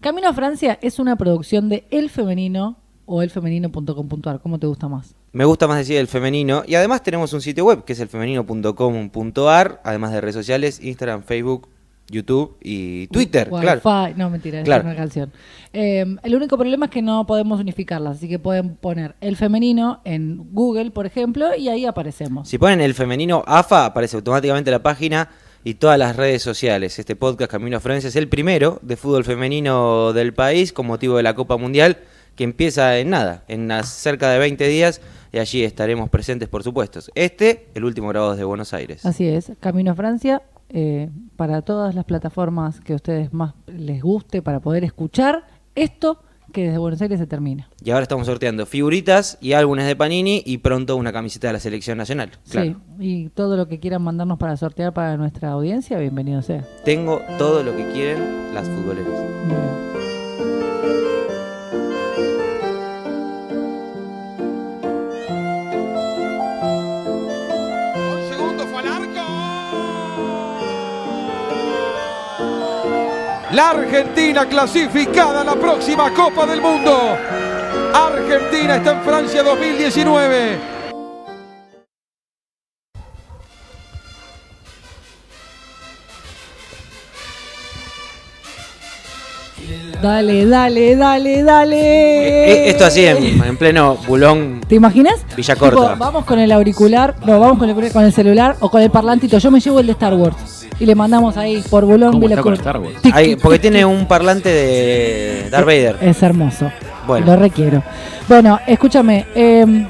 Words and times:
Camino 0.00 0.28
a 0.28 0.32
Francia 0.32 0.78
es 0.80 0.98
una 0.98 1.16
producción 1.16 1.68
de 1.68 1.84
El 1.90 2.08
Femenino 2.10 2.76
o 3.06 3.22
elfemenino.com.ar. 3.22 4.40
¿Cómo 4.40 4.58
te 4.58 4.66
gusta 4.66 4.88
más? 4.88 5.14
Me 5.32 5.44
gusta 5.44 5.66
más 5.68 5.78
decir 5.78 5.96
el 5.98 6.06
femenino. 6.08 6.62
Y 6.66 6.74
además 6.74 7.02
tenemos 7.02 7.32
un 7.32 7.40
sitio 7.40 7.64
web 7.64 7.84
que 7.84 7.92
es 7.92 8.00
elfemenino.com.ar, 8.00 9.80
además 9.84 10.12
de 10.12 10.20
redes 10.20 10.34
sociales, 10.34 10.80
Instagram, 10.82 11.22
Facebook, 11.22 11.68
YouTube 12.08 12.56
y 12.62 13.06
Twitter, 13.08 13.48
claro. 13.48 13.80
No, 14.16 14.30
mentira, 14.30 14.62
Claro. 14.64 14.80
es 14.82 14.86
una 14.86 14.96
canción. 14.96 15.32
Eh, 15.72 16.04
el 16.24 16.34
único 16.34 16.56
problema 16.56 16.86
es 16.86 16.90
que 16.90 17.02
no 17.02 17.24
podemos 17.26 17.60
unificarlas, 17.60 18.16
así 18.16 18.28
que 18.28 18.38
pueden 18.40 18.74
poner 18.76 19.14
El 19.20 19.36
Femenino 19.36 20.00
en 20.04 20.48
Google, 20.52 20.90
por 20.90 21.06
ejemplo, 21.06 21.54
y 21.54 21.68
ahí 21.68 21.84
aparecemos. 21.86 22.48
Si 22.48 22.58
ponen 22.58 22.80
el 22.80 22.94
femenino 22.94 23.44
AFA, 23.46 23.86
aparece 23.86 24.16
automáticamente 24.16 24.70
la 24.72 24.82
página 24.82 25.28
y 25.64 25.74
todas 25.74 25.98
las 25.98 26.16
redes 26.16 26.42
sociales. 26.42 26.98
Este 26.98 27.16
podcast 27.16 27.50
Camino 27.50 27.76
a 27.76 27.80
Francia 27.80 28.08
es 28.08 28.16
el 28.16 28.28
primero 28.28 28.78
de 28.82 28.96
fútbol 28.96 29.24
femenino 29.24 30.12
del 30.12 30.32
país 30.32 30.72
con 30.72 30.86
motivo 30.86 31.16
de 31.16 31.22
la 31.22 31.34
Copa 31.34 31.56
Mundial 31.56 31.98
que 32.34 32.44
empieza 32.44 32.98
en 32.98 33.10
nada, 33.10 33.44
en 33.48 33.70
cerca 33.84 34.30
de 34.30 34.38
20 34.38 34.66
días 34.68 35.00
y 35.32 35.38
allí 35.38 35.62
estaremos 35.62 36.08
presentes 36.08 36.48
por 36.48 36.62
supuesto. 36.62 37.00
Este, 37.14 37.68
el 37.74 37.84
último 37.84 38.08
grabado 38.08 38.32
desde 38.32 38.44
Buenos 38.44 38.72
Aires. 38.72 39.04
Así 39.04 39.26
es, 39.26 39.52
Camino 39.60 39.92
a 39.92 39.94
Francia, 39.94 40.42
eh, 40.70 41.10
para 41.36 41.62
todas 41.62 41.94
las 41.94 42.04
plataformas 42.04 42.80
que 42.80 42.94
a 42.94 42.96
ustedes 42.96 43.32
más 43.32 43.54
les 43.66 44.02
guste 44.02 44.40
para 44.40 44.60
poder 44.60 44.84
escuchar 44.84 45.44
esto 45.74 46.22
que 46.50 46.64
desde 46.64 46.78
Buenos 46.78 47.00
Aires 47.02 47.18
se 47.18 47.26
termina. 47.26 47.68
Y 47.82 47.90
ahora 47.90 48.02
estamos 48.02 48.26
sorteando 48.26 48.66
figuritas 48.66 49.38
y 49.40 49.52
álbumes 49.52 49.86
de 49.86 49.96
Panini 49.96 50.42
y 50.44 50.58
pronto 50.58 50.96
una 50.96 51.12
camiseta 51.12 51.48
de 51.48 51.54
la 51.54 51.60
selección 51.60 51.98
nacional. 51.98 52.30
Claro. 52.50 52.76
Sí, 52.98 53.24
y 53.24 53.28
todo 53.30 53.56
lo 53.56 53.68
que 53.68 53.80
quieran 53.80 54.02
mandarnos 54.02 54.38
para 54.38 54.56
sortear 54.56 54.92
para 54.92 55.16
nuestra 55.16 55.50
audiencia, 55.52 55.98
bienvenido 55.98 56.42
sea. 56.42 56.64
Tengo 56.84 57.20
todo 57.38 57.62
lo 57.62 57.76
que 57.76 57.90
quieren 57.92 58.54
las 58.54 58.68
futboleras. 58.68 59.08
Muy 59.46 59.56
bien. 59.56 60.09
La 73.60 73.72
Argentina 73.72 74.46
clasificada 74.46 75.42
a 75.42 75.44
la 75.44 75.54
próxima 75.54 76.10
Copa 76.14 76.46
del 76.46 76.62
Mundo. 76.62 76.98
Argentina 77.92 78.76
está 78.76 78.92
en 78.92 79.02
Francia 79.02 79.42
2019. 79.42 80.58
Dale, 90.00 90.46
dale, 90.46 90.96
dale, 90.96 91.42
dale. 91.42 91.76
Eh, 91.76 92.52
eh, 92.52 92.70
esto 92.70 92.86
así 92.86 93.04
en, 93.04 93.44
en 93.44 93.56
pleno 93.58 93.96
bulón. 94.06 94.62
¿Te 94.66 94.76
imaginas? 94.76 95.16
Villa 95.36 95.54
Corta. 95.56 95.92
Tipo, 95.92 95.96
vamos 95.98 96.24
con 96.24 96.38
el 96.38 96.50
auricular, 96.50 97.14
no, 97.26 97.38
vamos 97.38 97.58
con 97.58 97.68
el, 97.68 97.92
con 97.92 98.04
el 98.04 98.12
celular 98.14 98.56
o 98.60 98.70
con 98.70 98.80
el 98.80 98.90
parlantito. 98.90 99.36
Yo 99.36 99.50
me 99.50 99.60
llevo 99.60 99.80
el 99.80 99.86
de 99.86 99.92
Star 99.92 100.14
Wars 100.14 100.59
y 100.80 100.86
le 100.86 100.94
mandamos 100.94 101.36
ahí 101.36 101.62
por 101.70 101.84
Bulón 101.84 102.10
¿Cómo 102.12 102.22
Villa 102.22 102.34
está 102.34 102.42
con 102.42 102.54
Corta. 102.56 102.70
Star 102.70 102.82
Wars? 102.82 103.02
Tic, 103.02 103.14
Ahí, 103.14 103.28
tic, 103.34 103.40
porque 103.42 103.58
tic, 103.58 103.62
tiene 103.70 103.78
tic. 103.78 103.86
un 104.00 104.06
parlante 104.08 104.48
de 104.48 105.48
Darth 105.50 105.66
Vader. 105.66 105.96
Es 106.00 106.22
hermoso. 106.22 106.70
Bueno. 107.06 107.26
Lo 107.26 107.36
requiero. 107.36 107.82
Bueno, 108.28 108.58
escúchame. 108.66 109.26
eh, 109.34 109.86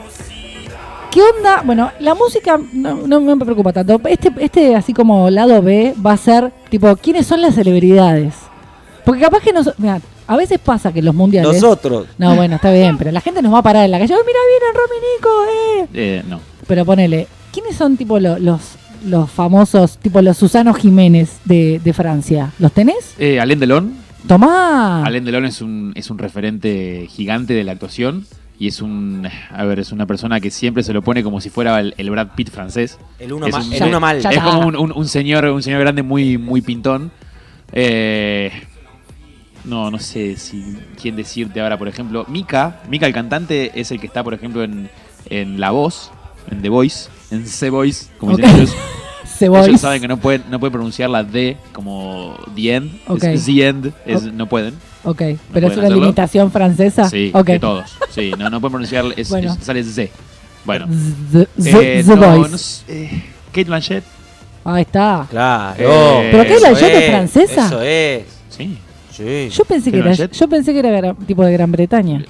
¿Qué 1.10 1.20
onda? 1.22 1.62
Bueno, 1.64 1.90
la 1.98 2.14
música 2.14 2.58
no, 2.72 2.94
no 3.06 3.20
me 3.20 3.36
preocupa 3.44 3.72
tanto. 3.72 4.00
Este, 4.08 4.30
este, 4.38 4.76
así 4.76 4.92
como 4.92 5.28
lado 5.28 5.60
B, 5.60 5.94
va 6.04 6.12
a 6.12 6.16
ser 6.16 6.52
tipo, 6.68 6.94
¿quiénes 6.96 7.26
son 7.26 7.42
las 7.42 7.54
celebridades? 7.56 8.34
Porque 9.04 9.20
capaz 9.22 9.40
que 9.42 9.52
nos. 9.52 9.76
Mirá, 9.78 10.00
a 10.28 10.36
veces 10.36 10.60
pasa 10.60 10.92
que 10.92 11.02
los 11.02 11.12
mundiales. 11.14 11.60
Nosotros. 11.60 12.06
No, 12.16 12.36
bueno, 12.36 12.56
está 12.56 12.70
bien, 12.70 12.96
pero 12.96 13.10
la 13.10 13.20
gente 13.20 13.42
nos 13.42 13.52
va 13.52 13.58
a 13.58 13.62
parar 13.62 13.84
en 13.86 13.90
la 13.90 13.98
calle. 13.98 14.14
¡Ay, 14.14 14.20
mira, 14.24 14.38
viene 14.50 14.72
Romy 14.78 15.00
Nico! 15.16 15.28
¡Eh! 15.52 15.88
Eh, 15.94 16.22
no. 16.28 16.40
Pero 16.68 16.84
ponele, 16.84 17.26
¿quiénes 17.52 17.74
son 17.74 17.96
tipo 17.96 18.20
lo- 18.20 18.38
los, 18.38 18.60
los 19.04 19.30
famosos, 19.30 19.98
tipo 19.98 20.20
los 20.22 20.36
Susano 20.36 20.74
Jiménez 20.74 21.38
de, 21.44 21.80
de 21.82 21.92
Francia? 21.92 22.52
¿Los 22.58 22.72
tenés? 22.72 23.14
Eh, 23.18 23.40
Alain 23.40 23.58
Delon. 23.60 23.94
Tomá. 24.26 25.04
Alain 25.04 25.24
Delon 25.24 25.44
es 25.46 25.62
un, 25.62 25.92
es 25.94 26.10
un 26.10 26.18
referente 26.18 27.06
gigante 27.10 27.54
de 27.54 27.64
la 27.64 27.72
actuación 27.72 28.26
y 28.58 28.66
es 28.68 28.82
un, 28.82 29.26
a 29.50 29.64
ver, 29.64 29.78
es 29.80 29.90
una 29.92 30.04
persona 30.06 30.38
que 30.40 30.50
siempre 30.50 30.82
se 30.82 30.92
lo 30.92 31.00
pone 31.00 31.22
como 31.22 31.40
si 31.40 31.48
fuera 31.48 31.80
el, 31.80 31.94
el 31.96 32.10
Brad 32.10 32.28
Pitt 32.36 32.50
francés. 32.50 32.98
El 33.18 33.32
uno, 33.32 33.46
Es 33.46 33.54
un- 33.54 33.72
el 33.72 33.78
Ya- 33.78 33.86
uno 33.86 34.00
mal. 34.00 34.20
ya 34.20 34.30
es 34.30 34.38
como 34.40 34.66
un, 34.66 34.76
un- 34.76 34.92
un 34.92 35.08
señor, 35.08 35.46
un 35.46 35.62
señor 35.62 35.80
grande 35.80 36.02
muy, 36.02 36.36
muy 36.36 36.60
pintón. 36.60 37.10
Eh, 37.72 38.50
no, 39.64 39.90
no 39.90 39.98
sé 39.98 40.36
si 40.36 40.76
quién 41.00 41.16
decirte 41.16 41.60
ahora, 41.60 41.78
por 41.78 41.88
ejemplo. 41.88 42.26
Mika, 42.28 42.80
Mika 42.90 43.06
el 43.06 43.12
cantante 43.14 43.72
es 43.80 43.90
el 43.90 44.00
que 44.00 44.06
está, 44.06 44.22
por 44.24 44.34
ejemplo, 44.34 44.62
en, 44.62 44.90
en 45.30 45.60
La 45.60 45.70
Voz, 45.70 46.10
en 46.50 46.60
The 46.62 46.68
Voice, 46.68 47.08
en 47.30 47.46
C 47.46 47.70
Voice, 47.70 48.06
como 48.18 48.32
Ok. 48.34 48.40
dicen 48.40 48.56
ellos. 48.56 48.74
Ellos 49.42 49.80
saben 49.80 50.02
que 50.02 50.08
no 50.08 50.18
pueden, 50.18 50.44
no 50.50 50.60
pueden 50.60 50.72
pronunciar 50.72 51.08
la 51.08 51.24
D 51.24 51.56
como 51.72 52.36
the 52.54 52.74
end. 52.74 53.00
Ok. 53.06 53.24
Es 53.24 53.46
the 53.46 53.66
end, 53.66 53.90
es- 54.04 54.24
Ok. 54.24 54.32
no 54.34 54.46
pueden. 54.46 54.74
Ok, 55.02 55.22
pero 55.50 55.68
es 55.68 55.72
una 55.78 55.84
hacerlo? 55.86 56.00
limitación 56.02 56.52
francesa. 56.52 57.08
Sí, 57.08 57.32
de 57.46 57.58
todos. 57.58 57.90
Sí, 58.10 58.32
no, 58.38 58.50
no 58.50 58.60
pueden 58.60 58.72
pronunciar, 58.72 59.06
es, 59.16 59.30
Bueno. 59.30 59.54
es- 59.58 59.64
sale 59.64 59.82
Z. 59.82 60.10
Bueno. 60.66 60.86
The, 61.32 61.46
the- 61.62 62.00
Eh, 62.00 62.04
the 62.04 62.16
no, 62.16 62.36
Voice. 62.36 62.82
no 62.86 62.94
eh, 62.94 63.24
Kate 63.46 63.64
Blanchett. 63.64 64.04
Ahí 64.62 64.82
está. 64.82 65.26
Claro. 65.30 65.74
Eh, 65.78 66.28
¿Pero 66.32 66.44
la 66.44 66.58
Blanchett 66.58 66.94
es 66.94 67.08
francesa? 67.08 67.66
Eso 67.66 67.80
es. 67.80 68.24
Sí. 68.50 68.76
Sí. 69.20 69.48
Yo 69.50 69.64
pensé 69.66 69.90
que 69.92 69.98
era, 69.98 70.12
yo 70.14 70.48
pensé 70.48 70.72
que 70.72 70.78
era 70.78 70.98
gra- 70.98 71.16
tipo 71.26 71.44
de 71.44 71.52
Gran 71.52 71.70
Bretaña. 71.70 72.20
Lo 72.20 72.24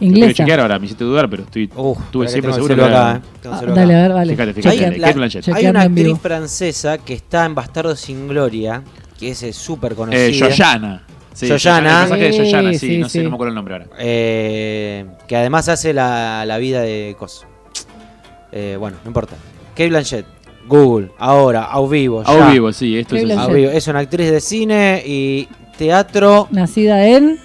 Inglesa. 0.00 0.26
quiero 0.26 0.32
chequear 0.34 0.60
ahora, 0.60 0.78
me 0.80 0.86
hiciste 0.86 1.04
dudar, 1.04 1.30
pero 1.30 1.44
estoy, 1.44 1.70
Uf, 1.76 1.98
estuve 2.00 2.26
siempre 2.28 2.52
seguro 2.52 2.74
que 2.74 2.80
era- 2.82 3.16
eh. 3.16 3.20
Ah, 3.48 3.62
dale, 3.74 3.94
a 3.94 4.02
ver, 4.02 4.12
dale. 4.12 4.32
Fíjate, 4.32 4.48
Hay, 4.50 4.54
fíjate, 4.54 4.76
Chequear. 4.96 5.16
la-. 5.16 5.28
Chequear. 5.28 5.56
hay 5.56 5.66
una 5.66 5.82
actriz 5.82 6.18
francesa 6.20 6.98
que 6.98 7.14
está 7.14 7.44
en 7.44 7.54
Bastardo 7.54 7.94
sin 7.94 8.26
Gloria, 8.26 8.82
que 9.18 9.30
es 9.30 9.42
eh, 9.44 9.52
súper 9.52 9.94
conocida. 9.94 10.24
Eh, 10.26 10.36
Joyanna. 10.38 11.02
Sí, 11.32 11.48
Joyanna. 11.48 11.88
El 12.02 12.08
personaje 12.08 12.22
de 12.24 12.32
Sí, 12.32 12.38
Joyanna, 12.38 12.72
sí, 12.72 12.78
sí, 12.78 12.98
no 12.98 13.08
sé, 13.08 13.18
sí. 13.20 13.24
no 13.24 13.30
me 13.30 13.34
acuerdo 13.36 13.48
el 13.50 13.54
nombre 13.54 13.74
ahora. 13.74 13.86
eh, 14.00 15.06
que 15.28 15.36
además 15.36 15.68
hace 15.68 15.92
la, 15.94 16.44
la 16.44 16.58
vida 16.58 16.80
de 16.82 17.14
Cos. 17.18 17.46
Eh, 18.50 18.76
bueno, 18.78 18.96
no 19.04 19.08
importa. 19.10 19.36
Kate 19.70 19.88
Blanchett, 19.88 20.26
Google, 20.68 21.10
ahora, 21.18 21.64
a 21.64 21.80
vivo. 21.86 22.22
A 22.24 22.50
vivo, 22.50 22.72
sí, 22.72 22.98
esto 22.98 23.16
es 23.16 23.22
A 23.22 23.24
Blanchett. 23.26 23.54
vivo. 23.54 23.70
Es 23.70 23.86
una 23.88 23.98
actriz 24.00 24.30
de 24.30 24.40
cine 24.40 25.02
y 25.04 25.48
teatro. 25.76 26.48
Nacida 26.50 27.06
en. 27.06 27.38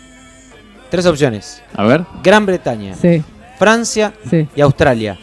Tres 0.89 1.05
opciones: 1.05 1.61
A 1.75 1.83
ver. 1.83 2.05
Gran 2.23 2.45
Bretaña, 2.45 2.94
Sí, 2.95 3.22
Francia 3.57 4.13
sí. 4.29 4.47
y 4.55 4.61
Australia. 4.61 5.17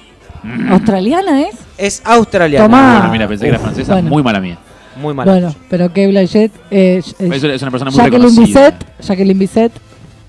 ¿Australiana 0.71 1.43
es? 1.43 1.55
Es 1.79 2.03
australiana. 2.05 2.67
Tomá. 2.67 2.97
Bueno, 2.99 3.13
mira, 3.13 3.29
pensé 3.29 3.45
que 3.45 3.49
era 3.51 3.59
francesa, 3.59 3.95
bueno. 3.95 4.11
muy 4.11 4.23
mala 4.23 4.41
mía. 4.41 4.59
Muy 5.01 5.15
mal. 5.15 5.27
Bueno, 5.27 5.55
pero 5.71 5.89
Kate 5.89 6.07
Blanchett. 6.09 6.53
Eh, 6.71 6.99
Es, 6.99 7.15
es 7.19 7.63
una 7.63 7.71
persona 7.71 7.91
muy 7.91 7.97
Jacqueline 7.99 8.29
reconocida. 8.29 8.71
Bisset. 8.71 8.87
Jacqueline 9.09 9.39
Bisset. 9.39 9.73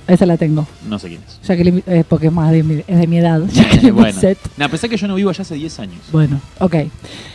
Esa 0.08 0.26
la 0.28 0.38
tengo. 0.38 0.68
No 0.88 1.00
sé 1.00 1.08
quién 1.08 1.22
es. 1.28 1.40
Jacqueline, 1.48 1.84
eh, 1.88 2.04
porque 2.08 2.28
es 2.28 2.32
más 2.34 2.52
de 2.52 2.62
mi, 2.64 2.84
es 2.86 2.98
de 3.00 3.08
mi 3.08 3.18
edad. 3.18 3.42
Eh, 3.46 3.48
Jacqueline 3.52 3.96
bueno. 3.96 4.14
Bisset. 4.14 4.38
No, 4.58 4.70
pensé 4.70 4.88
que 4.88 4.98
yo 4.98 5.08
no 5.08 5.16
vivo 5.16 5.30
allá 5.32 5.42
hace 5.42 5.56
10 5.56 5.80
años. 5.80 5.98
Bueno, 6.12 6.40
ok. 6.60 6.76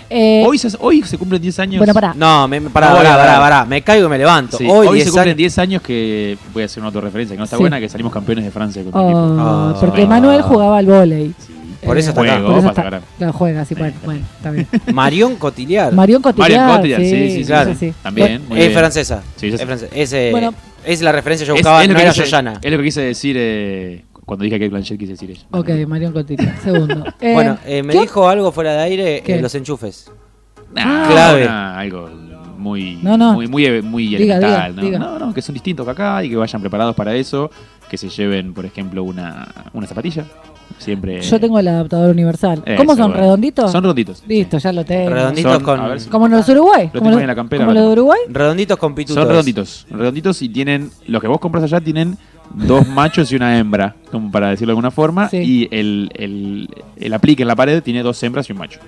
Eh, 0.09 0.45
Hoy 0.47 0.59
se, 0.59 0.69
hoy 0.81 1.03
se 1.03 1.19
cumplen 1.19 1.41
10 1.43 1.59
años. 1.61 1.79
bueno, 1.79 1.93
pará. 1.95 2.15
No, 2.17 2.47
me, 2.49 2.61
me- 2.61 2.71
pará, 2.71 2.91
No 2.91 2.97
pará, 2.97 3.17
pará, 3.17 3.39
pará. 3.41 3.65
Me 3.65 3.83
caigo 3.83 4.07
y 4.07 4.11
me 4.11 4.19
levanto. 4.19 4.57
Sí, 4.57 4.67
Hoy, 4.69 4.87
hoy, 4.87 4.95
10 4.97 5.05
se 5.07 5.11
cumplen 5.11 5.29
años- 5.31 5.37
10 5.37 5.59
años 5.59 5.83
que 5.83 6.39
voy 6.53 6.63
a 6.63 6.67
hacer 6.67 6.81
una 6.81 6.89
autorreferencia 6.89 7.35
que 7.35 7.39
no 7.39 7.45
está 7.45 7.57
Sí. 7.57 7.63
buena, 7.63 7.81
que 7.81 7.89
salimos 7.89 8.13
campeones 8.13 8.45
de 8.45 8.51
Francia 8.51 8.83
con 8.85 8.93
mi 8.93 9.13
Oh, 9.15 9.27
equipo. 9.29 9.37
Ah, 9.41 9.77
porque 9.81 10.03
sí. 10.03 10.07
Manuel 10.09 10.43
jugaba 10.43 10.79
al 10.79 10.87
vóley. 10.87 11.35
Por 11.85 11.97
eso 11.99 12.11
está 12.11 12.21
Juego, 12.21 12.35
acá. 12.37 12.43
por 12.47 12.59
eso 12.59 12.69
pasa 12.69 12.81
está- 12.83 12.97
acá. 12.97 13.07
Claro, 13.19 13.33
juega, 13.33 13.65
sí, 13.65 13.75
Sí, 13.75 13.81
bueno, 13.81 13.95
está 13.95 14.07
bueno, 14.07 14.27
está 14.37 14.51
bien. 14.51 14.69
Marion 14.95 15.37
Cotillard. 15.37 15.93
Marion 15.95 16.23
Cotillard. 16.23 16.51
Marion 16.51 16.77
Cotillard, 16.77 17.03
sí, 17.03 17.31
sí, 17.37 17.45
claro. 17.45 17.75
También, 18.03 18.43
muy 18.49 18.59
es 18.59 18.67
bien. 18.67 18.79
francesa. 18.79 19.23
Sí, 19.37 19.49
yo 19.49 19.55
es 19.55 19.61
sé. 19.61 19.67
francesa. 19.67 19.95
Es, 19.95 20.13
eh, 20.13 20.29
Bueno. 20.31 20.55
es 20.85 21.01
la 21.03 21.13
referencia 21.13 21.45
que 21.45 21.49
yo 21.49 21.55
buscaba, 21.55 21.79
no 21.87 21.99
era 21.99 22.13
quise-. 22.13 22.23
Es 22.63 22.71
lo 22.73 22.79
que 22.79 22.85
quise 22.85 23.01
decir 23.01 23.37
eh, 23.39 24.05
cuando 24.27 24.45
dije 24.45 24.59
que 24.59 24.69
Blanchett 24.69 24.99
quise 24.99 25.13
decir 25.13 25.31
ella. 25.31 25.43
Ok, 25.53 25.71
Marion 25.89 26.13
Cotillard. 26.13 26.61
Segundo. 26.63 27.05
Eh, 27.21 27.33
Bueno, 27.35 27.59
eh, 27.65 27.83
me 27.83 27.93
¿qué- 27.95 28.01
dijo 28.03 28.29
algo 28.29 28.53
fuera 28.53 28.75
de 28.75 28.79
aire, 28.83 29.23
¿Qué? 29.25 29.37
eh, 29.37 29.41
los 29.43 29.55
enchufes. 29.55 30.11
Nah, 30.75 31.09
Clave. 31.09 31.45
nah, 31.47 31.79
algo 31.79 32.09
muy, 32.59 32.99
No, 33.03 33.17
no. 33.17 33.33
muy, 33.33 33.49
muy, 33.49 33.81
muy 33.83 34.07
Diga, 34.17 34.37
elemental. 34.37 34.75
diga, 34.77 34.83
¿no? 34.83 34.83
diga. 34.87 34.99
no, 34.99 35.19
no, 35.27 35.35
que 35.35 35.41
son 35.43 35.55
distintos 35.55 35.85
que 35.87 35.93
acá 35.93 36.23
y 36.23 36.29
que 36.31 36.37
vayan 36.37 36.61
preparados 36.61 36.95
para 36.95 37.15
eso. 37.15 37.51
Que 37.89 37.97
se 37.97 38.09
lleven, 38.09 38.53
por 38.55 38.65
ejemplo, 38.67 39.03
una, 39.03 39.49
una 39.73 39.87
zapatilla. 39.87 40.25
Siempre. 40.81 41.21
Yo 41.21 41.39
tengo 41.39 41.59
el 41.59 41.69
adaptador 41.69 42.11
universal. 42.11 42.63
Eso, 42.65 42.77
¿Cómo 42.79 42.97
son? 42.97 43.09
bueno. 43.11 43.23
¿Redonditos? 43.25 43.71
Son 43.71 43.83
redonditos. 43.83 44.23
Listo, 44.27 44.57
ya 44.59 44.73
lo 44.73 44.85
tengo. 44.85 45.11
Redonditos 45.11 45.53
Son- 45.53 45.63
con. 45.63 46.01
si- 46.01 46.09
¿Como 46.09 46.27
los 46.27 46.47
de 46.47 46.53
Uruguay? 46.53 46.87
Lo 46.87 46.91
¿Como 46.93 47.03
tengo 47.03 47.11
los- 47.11 47.21
en 47.21 47.27
la 47.27 47.35
campera, 47.35 47.65
¿Como 47.67 47.75
los 47.75 47.85
de 47.87 47.93
Uruguay? 47.93 48.21
Redonditos 48.29 48.79
con 48.79 48.95
pitutos. 48.95 49.23
Son 49.23 49.29
redonditos. 49.31 49.87
Redonditos 49.91 50.41
y 50.43 50.49
tienen. 50.49 50.91
Los 51.07 51.21
que 51.21 51.29
vos 51.29 51.39
compras 51.39 51.65
allá 51.65 51.81
tienen 51.81 52.17
dos 52.55 52.89
machos 52.89 53.31
y 53.31 53.37
una 53.37 53.59
hembra, 53.59 53.95
como 54.11 54.31
para 54.33 54.49
decirlo 54.49 54.71
de 54.71 54.73
alguna 54.73 54.91
forma. 54.91 55.29
Sí. 55.29 55.37
Y 55.37 55.69
el, 55.71 56.11
el, 56.15 56.69
el 56.97 57.15
aplique 57.15 57.43
en 57.43 57.49
la 57.49 57.55
pared 57.57 57.83
tiene 57.83 58.03
dos 58.03 58.21
hembras 58.23 58.49
y 58.49 58.53
un 58.53 58.59
macho. 58.59 58.81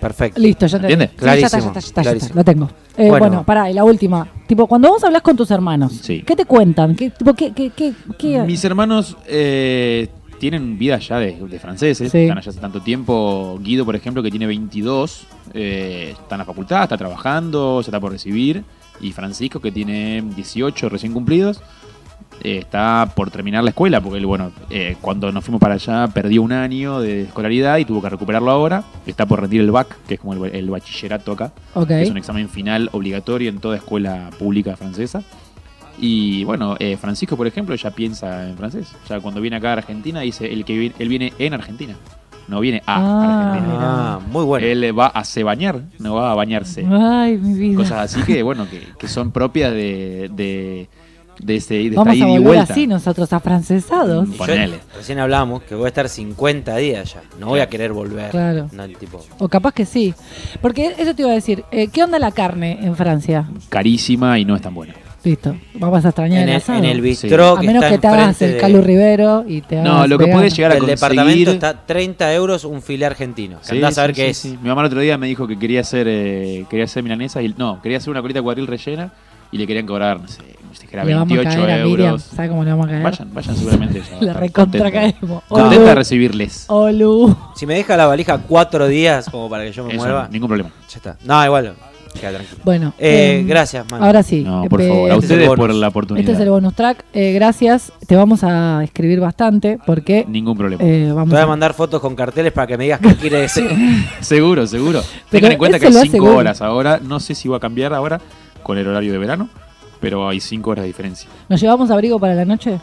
Perfecto. 0.00 0.38
Listo, 0.40 0.66
ya 0.66 0.78
te 0.78 0.84
¿Entiendes? 0.92 1.10
Sí, 1.18 1.24
ya 1.24 1.34
está, 1.34 1.40
ya 1.42 1.48
Clarísimo, 1.48 1.68
está, 1.68 1.72
ya 1.72 1.78
está, 1.78 1.80
ya 1.80 1.86
está, 1.86 2.02
clarísimo. 2.02 2.32
lo 2.34 2.44
tengo. 2.44 2.70
Eh, 2.98 3.08
Bueno. 3.08 3.18
bueno, 3.18 3.44
pará, 3.44 3.70
y 3.70 3.74
la 3.74 3.82
última. 3.84 4.28
Tipo, 4.46 4.66
cuando 4.66 4.88
vos 4.90 5.02
hablas 5.04 5.22
con 5.22 5.36
tus 5.36 5.50
hermanos, 5.50 5.92
Sí. 6.02 6.22
¿qué 6.24 6.36
te 6.36 6.44
cuentan? 6.44 6.94
¿Qué, 6.94 7.10
tipo, 7.10 7.32
qué, 7.32 7.52
qué, 7.52 7.70
qué, 7.70 7.92
qué- 8.18 8.42
Mis 8.42 8.62
hermanos 8.64 9.16
eh, 9.26 10.08
tienen 10.38 10.78
vida 10.78 10.98
ya 10.98 11.18
de, 11.18 11.32
de 11.36 11.58
franceses, 11.58 12.10
Sí. 12.12 12.18
están 12.18 12.38
allá 12.38 12.50
hace 12.50 12.60
tanto 12.60 12.80
tiempo. 12.80 13.58
Guido, 13.62 13.84
por 13.84 13.96
ejemplo, 13.96 14.22
que 14.22 14.30
tiene 14.30 14.46
22, 14.46 15.26
eh, 15.54 16.14
está 16.18 16.34
en 16.36 16.38
la 16.40 16.44
facultad, 16.44 16.84
está 16.84 16.96
trabajando, 16.96 17.82
se 17.82 17.90
está 17.90 18.00
por 18.00 18.12
recibir. 18.12 18.62
Y 19.00 19.12
Francisco, 19.12 19.60
que 19.60 19.72
tiene 19.72 20.22
18 20.34 20.88
recién 20.88 21.12
cumplidos, 21.12 21.60
eh, 22.42 22.58
está 22.58 23.12
por 23.14 23.30
terminar 23.30 23.64
la 23.64 23.70
escuela, 23.70 24.00
porque 24.00 24.18
él, 24.18 24.26
bueno, 24.26 24.52
eh, 24.70 24.96
cuando 25.00 25.30
nos 25.32 25.44
fuimos 25.44 25.60
para 25.60 25.74
allá 25.74 26.06
perdió 26.08 26.42
un 26.42 26.52
año 26.52 27.00
de 27.00 27.22
escolaridad 27.22 27.78
y 27.78 27.84
tuvo 27.84 28.02
que 28.02 28.10
recuperarlo 28.10 28.50
ahora. 28.50 28.84
Está 29.06 29.26
por 29.26 29.40
rendir 29.40 29.60
el 29.62 29.70
BAC, 29.70 29.96
que 30.06 30.14
es 30.14 30.20
como 30.20 30.32
el, 30.44 30.54
el 30.54 30.70
bachillerato 30.70 31.32
acá. 31.32 31.52
Que 31.86 32.02
es 32.02 32.10
un 32.10 32.18
examen 32.18 32.48
final 32.48 32.88
obligatorio 32.92 33.48
en 33.50 33.58
toda 33.58 33.76
escuela 33.76 34.30
pública 34.38 34.76
francesa. 34.76 35.22
Y 35.98 36.44
bueno, 36.44 36.76
eh, 36.78 36.96
Francisco, 36.96 37.36
por 37.36 37.46
ejemplo, 37.46 37.74
ya 37.74 37.90
piensa 37.90 38.48
en 38.48 38.56
francés. 38.56 38.92
Ya 39.08 39.20
cuando 39.20 39.40
viene 39.40 39.56
acá 39.56 39.70
a 39.70 39.72
Argentina, 39.74 40.20
dice 40.20 40.52
el 40.52 40.64
que 40.64 40.76
vi- 40.78 40.92
él 40.98 41.08
viene 41.08 41.32
en 41.38 41.54
Argentina. 41.54 41.94
No 42.48 42.60
viene 42.60 42.82
a 42.86 42.94
Ah. 42.96 43.52
Argentina. 43.52 43.76
Ah, 43.80 44.20
muy 44.30 44.44
bueno. 44.44 44.66
Él 44.66 44.96
va 44.98 45.06
a 45.08 45.24
se 45.24 45.42
bañar, 45.42 45.80
no 45.98 46.14
va 46.14 46.30
a 46.30 46.34
bañarse. 46.34 46.86
Ay, 46.88 47.38
mi 47.38 47.58
vida. 47.58 47.76
Cosas 47.78 48.14
así 48.14 48.22
que, 48.24 48.42
bueno, 48.42 48.68
que, 48.70 48.82
que 48.98 49.08
son 49.08 49.32
propias 49.32 49.72
de, 49.72 50.30
de, 50.32 50.88
de, 51.40 51.56
ese, 51.56 51.74
de 51.74 51.86
esta 51.88 52.04
Vamos 52.04 52.20
a 52.20 52.26
volver 52.26 52.42
vuelta. 52.42 52.72
así 52.72 52.86
nosotros, 52.86 53.32
afrancesados. 53.32 54.28
Mm. 54.28 54.32
Yo- 54.34 54.76
recién 54.96 55.18
hablábamos 55.18 55.62
que 55.64 55.74
voy 55.74 55.86
a 55.86 55.88
estar 55.88 56.08
50 56.08 56.76
días 56.76 57.14
ya. 57.14 57.22
No 57.40 57.46
voy 57.48 57.58
a 57.60 57.68
querer 57.68 57.92
volver. 57.92 58.30
Claro. 58.30 58.68
No, 58.72 58.86
tipo. 58.90 59.24
O 59.38 59.48
capaz 59.48 59.72
que 59.72 59.84
sí. 59.84 60.14
Porque 60.60 60.94
eso 60.98 61.14
te 61.16 61.22
iba 61.22 61.32
a 61.32 61.34
decir. 61.34 61.64
eh, 61.72 61.88
¿Qué 61.88 62.04
onda 62.04 62.20
la 62.20 62.30
carne 62.30 62.78
en 62.80 62.94
Francia? 62.94 63.48
Carísima 63.70 64.38
y 64.38 64.44
no 64.44 64.54
es 64.54 64.62
tan 64.62 64.74
buena. 64.74 64.94
Listo. 65.26 65.56
Vamos 65.74 66.04
a 66.04 66.08
extrañar 66.10 66.38
En 66.42 66.44
el, 66.44 66.50
el, 66.50 66.56
asado. 66.56 66.78
en 66.78 66.84
el 66.84 67.00
bistró 67.00 67.56
a 67.56 67.60
que 67.60 67.66
menos 67.66 67.82
está 67.82 67.94
que 67.96 68.00
te 68.00 68.06
hagas 68.06 68.42
el 68.42 68.52
de- 68.52 68.58
Calu 68.58 68.80
Rivero 68.80 69.44
y 69.46 69.60
te 69.60 69.78
hagas 69.80 69.84
No, 69.92 70.06
lo 70.06 70.18
que 70.18 70.24
vegano. 70.24 70.40
puede 70.40 70.50
llegar 70.50 70.70
a 70.70 70.74
del 70.74 70.80
conseguir... 70.84 70.98
departamento 71.10 71.50
está 71.50 71.84
30 71.84 72.34
euros 72.34 72.64
un 72.64 72.80
filé 72.80 73.06
argentino. 73.06 73.58
Que 73.58 73.66
Sí, 73.66 73.74
andás 73.76 73.98
a 73.98 74.02
ver 74.02 74.10
sí, 74.14 74.16
qué 74.22 74.24
sí, 74.26 74.30
es. 74.30 74.36
sí. 74.54 74.58
Mi 74.62 74.68
mamá 74.68 74.82
el 74.82 74.86
otro 74.86 75.00
día 75.00 75.18
me 75.18 75.26
dijo 75.26 75.48
que 75.48 75.58
quería 75.58 75.80
hacer 75.80 76.06
eh, 76.08 76.64
quería 76.70 76.84
hacer 76.84 77.02
milanesa 77.02 77.42
y 77.42 77.52
no, 77.58 77.82
quería 77.82 77.98
hacer 77.98 78.10
una 78.10 78.22
colita 78.22 78.40
cuadril 78.40 78.68
rellena 78.68 79.10
y 79.50 79.58
le 79.58 79.66
querían 79.66 79.86
cobrar, 79.86 80.20
no 80.20 80.28
sé, 80.28 80.42
dijera 80.80 81.04
Le 81.04 81.14
vamos 81.14 81.32
a 81.32 81.34
28 81.42 81.56
caer 81.66 81.70
a 81.80 81.84
Miriam. 81.84 82.08
euros. 82.10 82.22
¿Sabes 82.22 82.50
cómo 82.50 82.62
le 82.64 82.70
vamos 82.70 82.86
a 82.86 82.90
caer? 82.90 83.02
Vayan, 83.02 83.34
vayan 83.34 83.56
seguramente. 83.56 84.02
Le 84.20 84.32
recontra 84.32 84.90
caemos. 84.92 85.42
Contenta 85.48 85.84
de 85.86 85.94
recibirles. 85.96 86.64
Olu. 86.68 87.36
Si 87.56 87.66
me 87.66 87.74
deja 87.74 87.96
la 87.96 88.06
valija 88.06 88.38
cuatro 88.38 88.86
días 88.86 89.28
como 89.30 89.48
para 89.50 89.64
que 89.64 89.72
yo 89.72 89.82
me 89.84 89.94
Eso, 89.94 90.02
mueva, 90.04 90.28
ningún 90.30 90.48
problema. 90.48 90.70
ya 90.88 90.96
está. 90.98 91.16
No, 91.24 91.44
igual. 91.44 91.74
Queda 92.20 92.32
tranquilo. 92.32 92.60
Bueno. 92.64 92.94
Eh, 92.98 93.38
em, 93.40 93.46
gracias, 93.46 93.84
man. 93.90 94.02
Ahora 94.02 94.22
sí. 94.22 94.42
No, 94.42 94.64
por 94.64 94.80
eh, 94.82 94.88
favor, 94.88 95.10
a 95.10 95.14
este 95.14 95.26
ustedes 95.26 95.48
por 95.48 95.74
la 95.74 95.88
oportunidad. 95.88 96.20
Este 96.28 96.32
es 96.32 96.40
el 96.40 96.50
bonus 96.50 96.74
track. 96.74 97.04
Eh, 97.12 97.32
gracias. 97.32 97.92
Te 98.06 98.16
vamos 98.16 98.42
a 98.44 98.82
escribir 98.84 99.20
bastante 99.20 99.78
porque 99.86 100.24
Ningún 100.28 100.56
problema. 100.56 100.82
eh, 100.82 101.06
Te 101.06 101.12
voy 101.12 101.36
a 101.38 101.42
a... 101.42 101.46
mandar 101.46 101.74
fotos 101.74 102.00
con 102.00 102.14
carteles 102.16 102.52
para 102.52 102.66
que 102.66 102.76
me 102.78 102.84
digas 102.84 103.00
qué 103.00 103.14
quiere 103.20 103.40
decir. 103.42 103.68
Seguro, 104.20 104.66
seguro. 104.66 105.00
Pero 105.02 105.26
Tengan 105.30 105.52
en 105.52 105.58
cuenta 105.58 105.78
que 105.78 105.86
hay 105.86 105.92
lo 105.92 106.00
5 106.00 106.10
aseguro. 106.16 106.36
horas 106.36 106.62
ahora. 106.62 107.00
No 107.02 107.20
sé 107.20 107.34
si 107.34 107.48
va 107.48 107.58
a 107.58 107.60
cambiar 107.60 107.92
ahora 107.94 108.20
con 108.62 108.78
el 108.78 108.86
horario 108.86 109.12
de 109.12 109.18
verano, 109.18 109.48
pero 110.00 110.28
hay 110.28 110.40
5 110.40 110.70
horas 110.70 110.82
de 110.82 110.88
diferencia. 110.88 111.28
¿Nos 111.48 111.60
llevamos 111.60 111.90
abrigo 111.90 112.18
para 112.18 112.34
la 112.34 112.44
noche? 112.44 112.78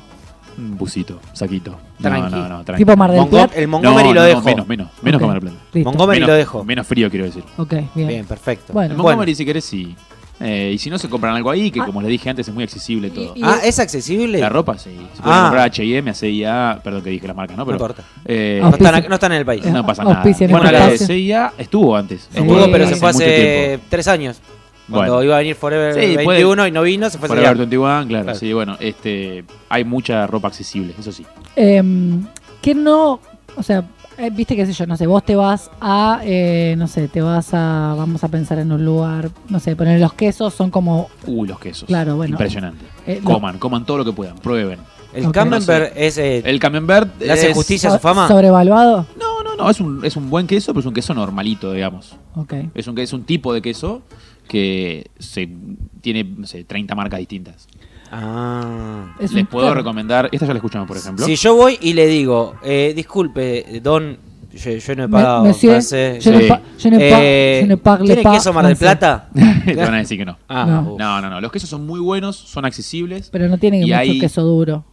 Un 0.57 0.77
busito, 0.77 1.19
saquito. 1.33 1.71
No, 1.71 1.77
Tranqui. 2.09 2.35
no, 2.35 2.49
no, 2.49 2.63
tranqui. 2.63 2.83
Tipo 2.83 2.95
Mar 2.97 3.11
del 3.11 3.19
Mongo- 3.21 3.29
Plata. 3.29 3.55
el 3.55 3.67
Montgomery 3.67 4.07
No, 4.09 4.13
lo 4.15 4.19
no, 4.21 4.25
dejo. 4.27 4.41
Menos, 4.41 4.67
menos, 4.67 4.87
menos 5.01 5.17
Ok. 5.17 5.21
que 5.21 5.27
Mar 5.27 5.41
del 5.41 5.49
Plata. 5.51 5.65
Listo. 5.73 5.89
Montgomery 5.89 6.19
menos, 6.19 6.29
lo 6.29 6.35
dejo. 6.35 6.63
Menos 6.63 6.87
frío, 6.87 7.09
quiero 7.09 7.25
decir. 7.25 7.43
Ok, 7.57 7.73
bien. 7.95 8.07
Bien, 8.07 8.25
perfecto. 8.25 8.73
Bueno. 8.73 8.91
En 8.91 8.97
Montgomery, 8.97 9.35
si 9.35 9.45
querés, 9.45 9.65
sí. 9.65 9.95
Eh, 10.39 10.71
y 10.73 10.77
si 10.79 10.89
no, 10.89 10.97
se 10.97 11.07
compran 11.07 11.35
algo 11.35 11.49
ahí, 11.51 11.69
que 11.71 11.79
Ah. 11.79 11.85
como 11.85 12.01
les 12.01 12.09
dije 12.09 12.29
antes, 12.29 12.47
es 12.47 12.53
muy 12.53 12.63
accesible 12.63 13.09
todo. 13.11 13.33
Y- 13.35 13.41
Ah, 13.43 13.59
¿es 13.63 13.79
accesible? 13.79 14.39
La 14.39 14.49
ropa, 14.49 14.77
sí. 14.77 14.89
Se 15.15 15.21
puede 15.21 15.35
Ah. 15.35 15.41
comprar 15.43 15.65
H&M, 15.67 16.13
CIA, 16.13 16.81
perdón 16.83 17.03
que 17.03 17.11
dije 17.11 17.27
la 17.27 17.33
marca, 17.35 17.53
¿no? 17.53 17.59
No 17.59 17.65
Pero, 17.65 17.75
importa. 17.77 18.03
eh, 18.25 18.59
No 18.61 18.69
están, 18.71 19.05
no 19.07 19.13
están 19.15 19.31
en 19.31 19.37
el 19.37 19.45
país. 19.45 19.63
Eh, 19.65 19.71
no 19.71 19.85
pasa 19.85 20.03
nada. 20.03 20.15
auspicia 20.17 20.45
en 20.45 20.51
Bueno, 20.51 20.65
la 20.71 20.87
de 20.87 20.95
espacio. 20.95 21.07
CIA 21.15 21.53
estuvo 21.57 21.95
antes. 21.95 22.27
Sí. 22.31 22.39
Estuvo, 22.39 22.55
pero 22.71 22.85
se 22.87 22.91
hace 22.93 22.95
fue 22.99 23.13
mucho 23.13 23.25
hace 23.25 23.79
tres 23.89 24.07
años. 24.07 24.41
Cuando 24.89 25.13
Bueno. 25.13 25.23
iba 25.23 25.35
a 25.35 25.39
venir 25.39 25.55
Forever 25.55 25.93
Sí, 25.93 25.99
puede- 26.23 26.27
21 26.43 26.67
y 26.67 26.71
no 26.71 26.81
vino, 26.81 27.09
se 27.09 27.17
fue 27.17 27.27
Forever 27.29 27.49
a 27.49 27.53
21, 27.53 28.05
claro, 28.07 28.23
Claro. 28.25 28.37
sí, 28.39 28.51
bueno, 28.53 28.75
este, 28.79 29.45
hay 29.69 29.83
mucha 29.85 30.27
ropa 30.27 30.49
accesible, 30.49 30.93
eso 30.99 31.11
sí. 31.11 31.25
Em, 31.55 32.25
que 32.61 32.75
no, 32.75 33.19
o 33.55 33.63
sea, 33.63 33.85
eh, 34.17 34.29
viste 34.31 34.55
qué 34.55 34.65
sé 34.65 34.73
yo, 34.73 34.85
no 34.85 34.97
sé, 34.97 35.07
vos 35.07 35.23
te 35.23 35.35
vas 35.35 35.71
a, 35.79 36.19
eh, 36.23 36.75
no 36.77 36.87
sé, 36.87 37.07
te 37.07 37.21
vas 37.21 37.53
a, 37.53 37.95
vamos 37.97 38.23
a 38.23 38.27
pensar 38.27 38.59
en 38.59 38.71
un 38.71 38.83
lugar, 38.83 39.29
no 39.49 39.59
sé, 39.59 39.75
poner 39.75 39.99
los 39.99 40.13
quesos 40.13 40.53
son 40.53 40.69
como, 40.69 41.09
Uy, 41.25 41.47
los 41.47 41.59
quesos. 41.59 41.87
Claro, 41.87 42.15
bueno. 42.17 42.33
Impresionante. 42.33 42.85
Eh, 43.07 43.19
lo- 43.23 43.31
coman, 43.31 43.57
coman 43.59 43.85
todo 43.85 43.99
lo 43.99 44.05
que 44.05 44.11
puedan, 44.11 44.35
prueben. 44.37 44.79
El 45.13 45.27
Ok. 45.27 45.31
Camembert 45.33 45.93
es. 45.95 46.17
eh, 46.17 46.41
El 46.43 46.59
camembert 46.59 47.21
¿Le 47.21 47.31
hace 47.31 47.49
es- 47.51 47.55
justicia 47.55 47.89
a 47.89 47.93
su 47.93 47.99
fama? 47.99 48.27
sobrevaluado. 48.27 49.05
No, 49.19 49.32
no, 49.57 49.63
no, 49.63 49.69
es 49.69 49.79
un, 49.79 50.03
es 50.05 50.15
un 50.15 50.29
buen 50.29 50.47
queso, 50.47 50.73
pero 50.73 50.81
es 50.81 50.85
un 50.85 50.93
queso 50.93 51.13
normalito, 51.13 51.71
digamos. 51.73 52.15
Ok. 52.35 52.53
Es 52.75 52.87
un, 52.87 52.97
es 52.99 53.13
un 53.13 53.23
tipo 53.23 53.53
de 53.53 53.61
queso 53.61 54.01
que 54.47 55.07
se, 55.19 55.49
tiene, 56.01 56.23
no 56.23 56.45
sé, 56.47 56.63
30 56.63 56.95
marcas 56.95 57.19
distintas. 57.19 57.67
Ah. 58.11 59.15
Es 59.19 59.31
Les 59.33 59.41
un- 59.43 59.47
puedo 59.47 59.65
claro. 59.65 59.79
recomendar, 59.79 60.29
esta 60.31 60.45
ya 60.45 60.53
la 60.53 60.57
escuchamos, 60.59 60.87
por 60.87 60.97
ejemplo. 60.97 61.25
Si 61.25 61.35
yo 61.35 61.55
voy 61.55 61.77
y 61.81 61.93
le 61.93 62.05
digo, 62.07 62.55
eh, 62.63 62.93
disculpe, 62.95 63.79
Don, 63.81 64.17
yo, 64.53 64.71
yo 64.71 64.95
no 64.95 65.03
he 65.05 65.09
pagado. 65.09 65.43
monsieur, 65.45 65.73
francés, 65.73 66.23
je 66.23 66.31
ne 66.31 66.41
Sí. 66.43 66.47
pa- 66.47 66.61
je 66.77 66.91
ne 66.91 66.97
pa- 67.09 67.19
je 67.19 67.65
ne 67.67 67.77
parle 67.77 68.05
¿Tiene 68.07 68.21
pas 68.21 68.33
queso 68.37 68.53
Mar 68.53 68.67
del. 68.67 68.77
Plata? 68.77 69.29
Te 69.65 69.75
van 69.75 69.95
a 69.95 69.97
decir 69.97 70.17
que 70.19 70.25
no. 70.25 70.37
Ah, 70.47 70.65
No. 70.67 70.93
uf. 70.93 70.99
No, 70.99 71.21
no, 71.21 71.29
no. 71.29 71.41
Los 71.41 71.51
quesos 71.51 71.69
son 71.69 71.87
muy 71.87 71.99
buenos, 71.99 72.35
son 72.35 72.65
accesibles. 72.65 73.29
Pero 73.31 73.47
no 73.49 73.57
tiene 73.57 73.77
Y 73.79 73.81
mucho 73.81 73.95
hay- 73.97 74.19
queso 74.19 74.43
duro. 74.43 74.85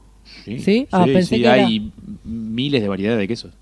¿Sí? 0.45 0.87
Ah, 0.91 1.05
pensé 1.05 1.37
sí, 1.37 1.43
que 1.43 1.47
era- 1.49 1.53
hay 1.67 1.93
miles 2.25 2.81
de 2.81 2.89
variedades 2.89 3.19
de 3.19 3.29
quesos. 3.29 3.53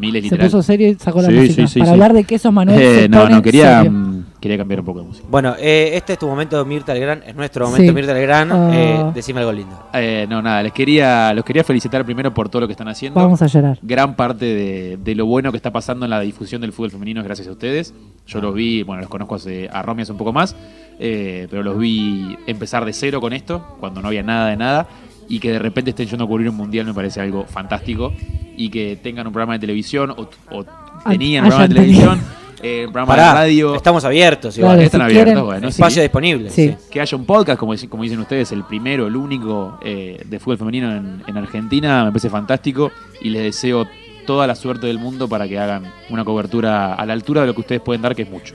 Miles 0.00 0.22
Se 0.22 0.24
literal. 0.24 0.46
puso 0.48 0.62
serio 0.62 0.88
y 0.90 0.94
sacó 0.96 1.22
la 1.22 1.28
Sí, 1.28 1.34
música. 1.34 1.54
sí, 1.54 1.66
sí, 1.68 1.78
Para 1.78 1.86
sí. 1.90 1.92
hablar 1.94 2.12
de 2.12 2.24
quesos, 2.24 2.52
Manuel. 2.52 2.80
Eh, 2.80 2.94
se 3.02 3.08
no, 3.08 3.22
pone 3.22 3.34
no, 3.36 3.42
quería, 3.42 3.76
serio. 3.78 3.90
mm, 3.92 4.24
quería 4.40 4.58
cambiar 4.58 4.80
un 4.80 4.86
poco 4.86 5.00
de 5.00 5.06
música. 5.06 5.26
Bueno, 5.30 5.54
eh, 5.58 5.90
este 5.94 6.12
es 6.14 6.18
tu 6.18 6.26
momento, 6.26 6.62
Mirta 6.64 6.92
Legrand. 6.94 7.22
Es 7.26 7.34
nuestro 7.34 7.66
momento, 7.66 7.88
Sí. 7.90 7.94
Mirta 7.94 8.12
Legrand. 8.12 8.52
Ah. 8.52 8.70
Eh, 8.74 9.04
decime 9.14 9.40
algo 9.40 9.52
lindo. 9.52 9.86
Eh, 9.94 10.26
no, 10.28 10.42
nada, 10.42 10.62
les 10.62 10.72
quería, 10.72 11.32
los 11.32 11.44
quería 11.44 11.64
felicitar 11.64 12.04
primero 12.04 12.34
por 12.34 12.48
todo 12.48 12.60
lo 12.62 12.66
que 12.66 12.72
están 12.72 12.88
haciendo. 12.88 13.18
Vamos 13.20 13.40
a 13.40 13.46
llorar. 13.46 13.78
Gran 13.80 14.14
parte 14.14 14.44
de, 14.44 14.98
de 15.02 15.14
lo 15.14 15.26
bueno 15.26 15.50
que 15.52 15.56
está 15.56 15.70
pasando 15.72 16.04
en 16.06 16.10
la 16.10 16.20
difusión 16.20 16.60
del 16.60 16.72
fútbol 16.72 16.90
femenino 16.90 17.20
es 17.20 17.26
gracias 17.26 17.48
a 17.48 17.52
ustedes. 17.52 17.94
Yo 18.26 18.40
los 18.40 18.54
vi, 18.54 18.82
bueno, 18.82 19.00
los 19.00 19.10
conozco 19.10 19.36
hace, 19.36 19.70
a 19.72 19.80
Romy 19.82 20.02
hace 20.02 20.12
un 20.12 20.18
poco 20.18 20.32
más, 20.34 20.54
eh, 20.98 21.46
pero 21.50 21.62
los 21.62 21.78
vi 21.78 22.36
empezar 22.46 22.84
de 22.84 22.92
cero 22.92 23.20
con 23.20 23.32
esto, 23.32 23.76
cuando 23.80 24.02
no 24.02 24.08
había 24.08 24.22
nada 24.22 24.50
de 24.50 24.56
nada, 24.56 24.86
y 25.30 25.38
que 25.40 25.52
de 25.52 25.58
repente 25.58 25.90
estén 25.90 26.08
yendo 26.08 26.24
a 26.24 26.26
cubrir 26.28 26.48
un 26.50 26.56
mundial 26.56 26.84
me 26.84 26.92
parece 26.94 27.20
algo 27.22 27.44
fantástico, 27.44 28.12
y 28.58 28.68
que 28.70 28.98
tengan 29.02 29.26
un 29.26 29.32
programa 29.32 29.54
de 29.54 29.60
televisión, 29.60 30.10
o, 30.10 30.28
o 30.50 30.64
tenían 31.08 31.44
un 31.44 31.50
programa 31.50 31.68
de 31.68 31.74
televisión, 31.74 32.20
eh, 32.62 32.84
un 32.86 32.92
programa 32.92 33.12
Pará, 33.14 33.28
de 33.28 33.34
radio, 33.34 33.74
estamos 33.76 34.04
abiertos. 34.04 34.54
Claro, 34.56 34.72
Igual. 34.72 34.84
están 34.84 35.00
si 35.00 35.04
abiertos, 35.04 35.24
quieren- 35.32 35.44
bueno, 35.46 35.60
sí. 35.70 35.74
Espacio 35.80 36.02
disponible. 36.02 36.50
Sí. 36.50 36.68
sí. 36.68 36.76
que 36.90 37.00
haya 37.00 37.16
un 37.16 37.24
podcast, 37.24 37.58
como 37.58 37.72
dicen 38.02 38.18
ustedes, 38.18 38.50
el 38.52 38.64
primero, 38.64 39.06
el 39.06 39.14
único 39.16 39.78
eh, 39.84 40.20
de 40.26 40.38
fútbol 40.40 40.58
femenino 40.58 40.90
en, 40.92 41.22
en 41.26 41.36
Argentina, 41.36 42.04
me 42.04 42.10
parece 42.10 42.28
fantástico 42.30 42.90
y 43.22 43.30
les 43.30 43.42
deseo 43.44 43.86
toda 44.26 44.46
la 44.46 44.54
suerte 44.56 44.86
del 44.88 44.98
mundo 44.98 45.28
para 45.28 45.48
que 45.48 45.58
hagan 45.58 45.84
una 46.10 46.24
cobertura 46.24 46.94
a 46.94 47.06
la 47.06 47.12
altura 47.14 47.42
de 47.42 47.46
lo 47.46 47.54
que 47.54 47.60
ustedes 47.60 47.80
pueden 47.80 48.02
dar, 48.02 48.14
que 48.14 48.22
es 48.22 48.30
mucho. 48.30 48.54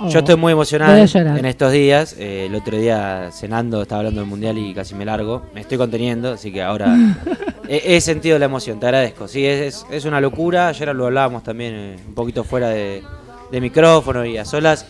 Oh. 0.00 0.08
Yo 0.08 0.20
estoy 0.20 0.36
muy 0.36 0.52
emocionado 0.52 0.92
en 1.38 1.44
estos 1.46 1.72
días. 1.72 2.14
Eh, 2.18 2.46
el 2.46 2.54
otro 2.54 2.76
día 2.78 3.30
cenando 3.32 3.82
estaba 3.82 4.00
hablando 4.00 4.20
del 4.20 4.30
mundial 4.30 4.56
y 4.58 4.72
casi 4.74 4.94
me 4.94 5.04
largo. 5.04 5.42
Me 5.54 5.60
estoy 5.62 5.76
conteniendo, 5.78 6.32
así 6.34 6.52
que 6.52 6.62
ahora 6.62 6.94
he, 7.68 7.96
he 7.96 8.00
sentido 8.00 8.38
la 8.38 8.44
emoción. 8.44 8.78
Te 8.78 8.86
agradezco. 8.86 9.26
Sí, 9.28 9.44
es, 9.44 9.60
es- 9.60 9.86
es 9.90 10.04
una 10.04 10.20
locura. 10.20 10.68
Ayer 10.68 10.94
lo 10.94 11.06
hablábamos 11.06 11.42
también 11.42 11.74
eh, 11.74 11.96
un 12.06 12.14
poquito 12.14 12.44
fuera 12.44 12.68
de, 12.68 13.02
de 13.50 13.60
micrófono 13.60 14.24
y 14.24 14.36
a 14.38 14.44
solas. 14.44 14.86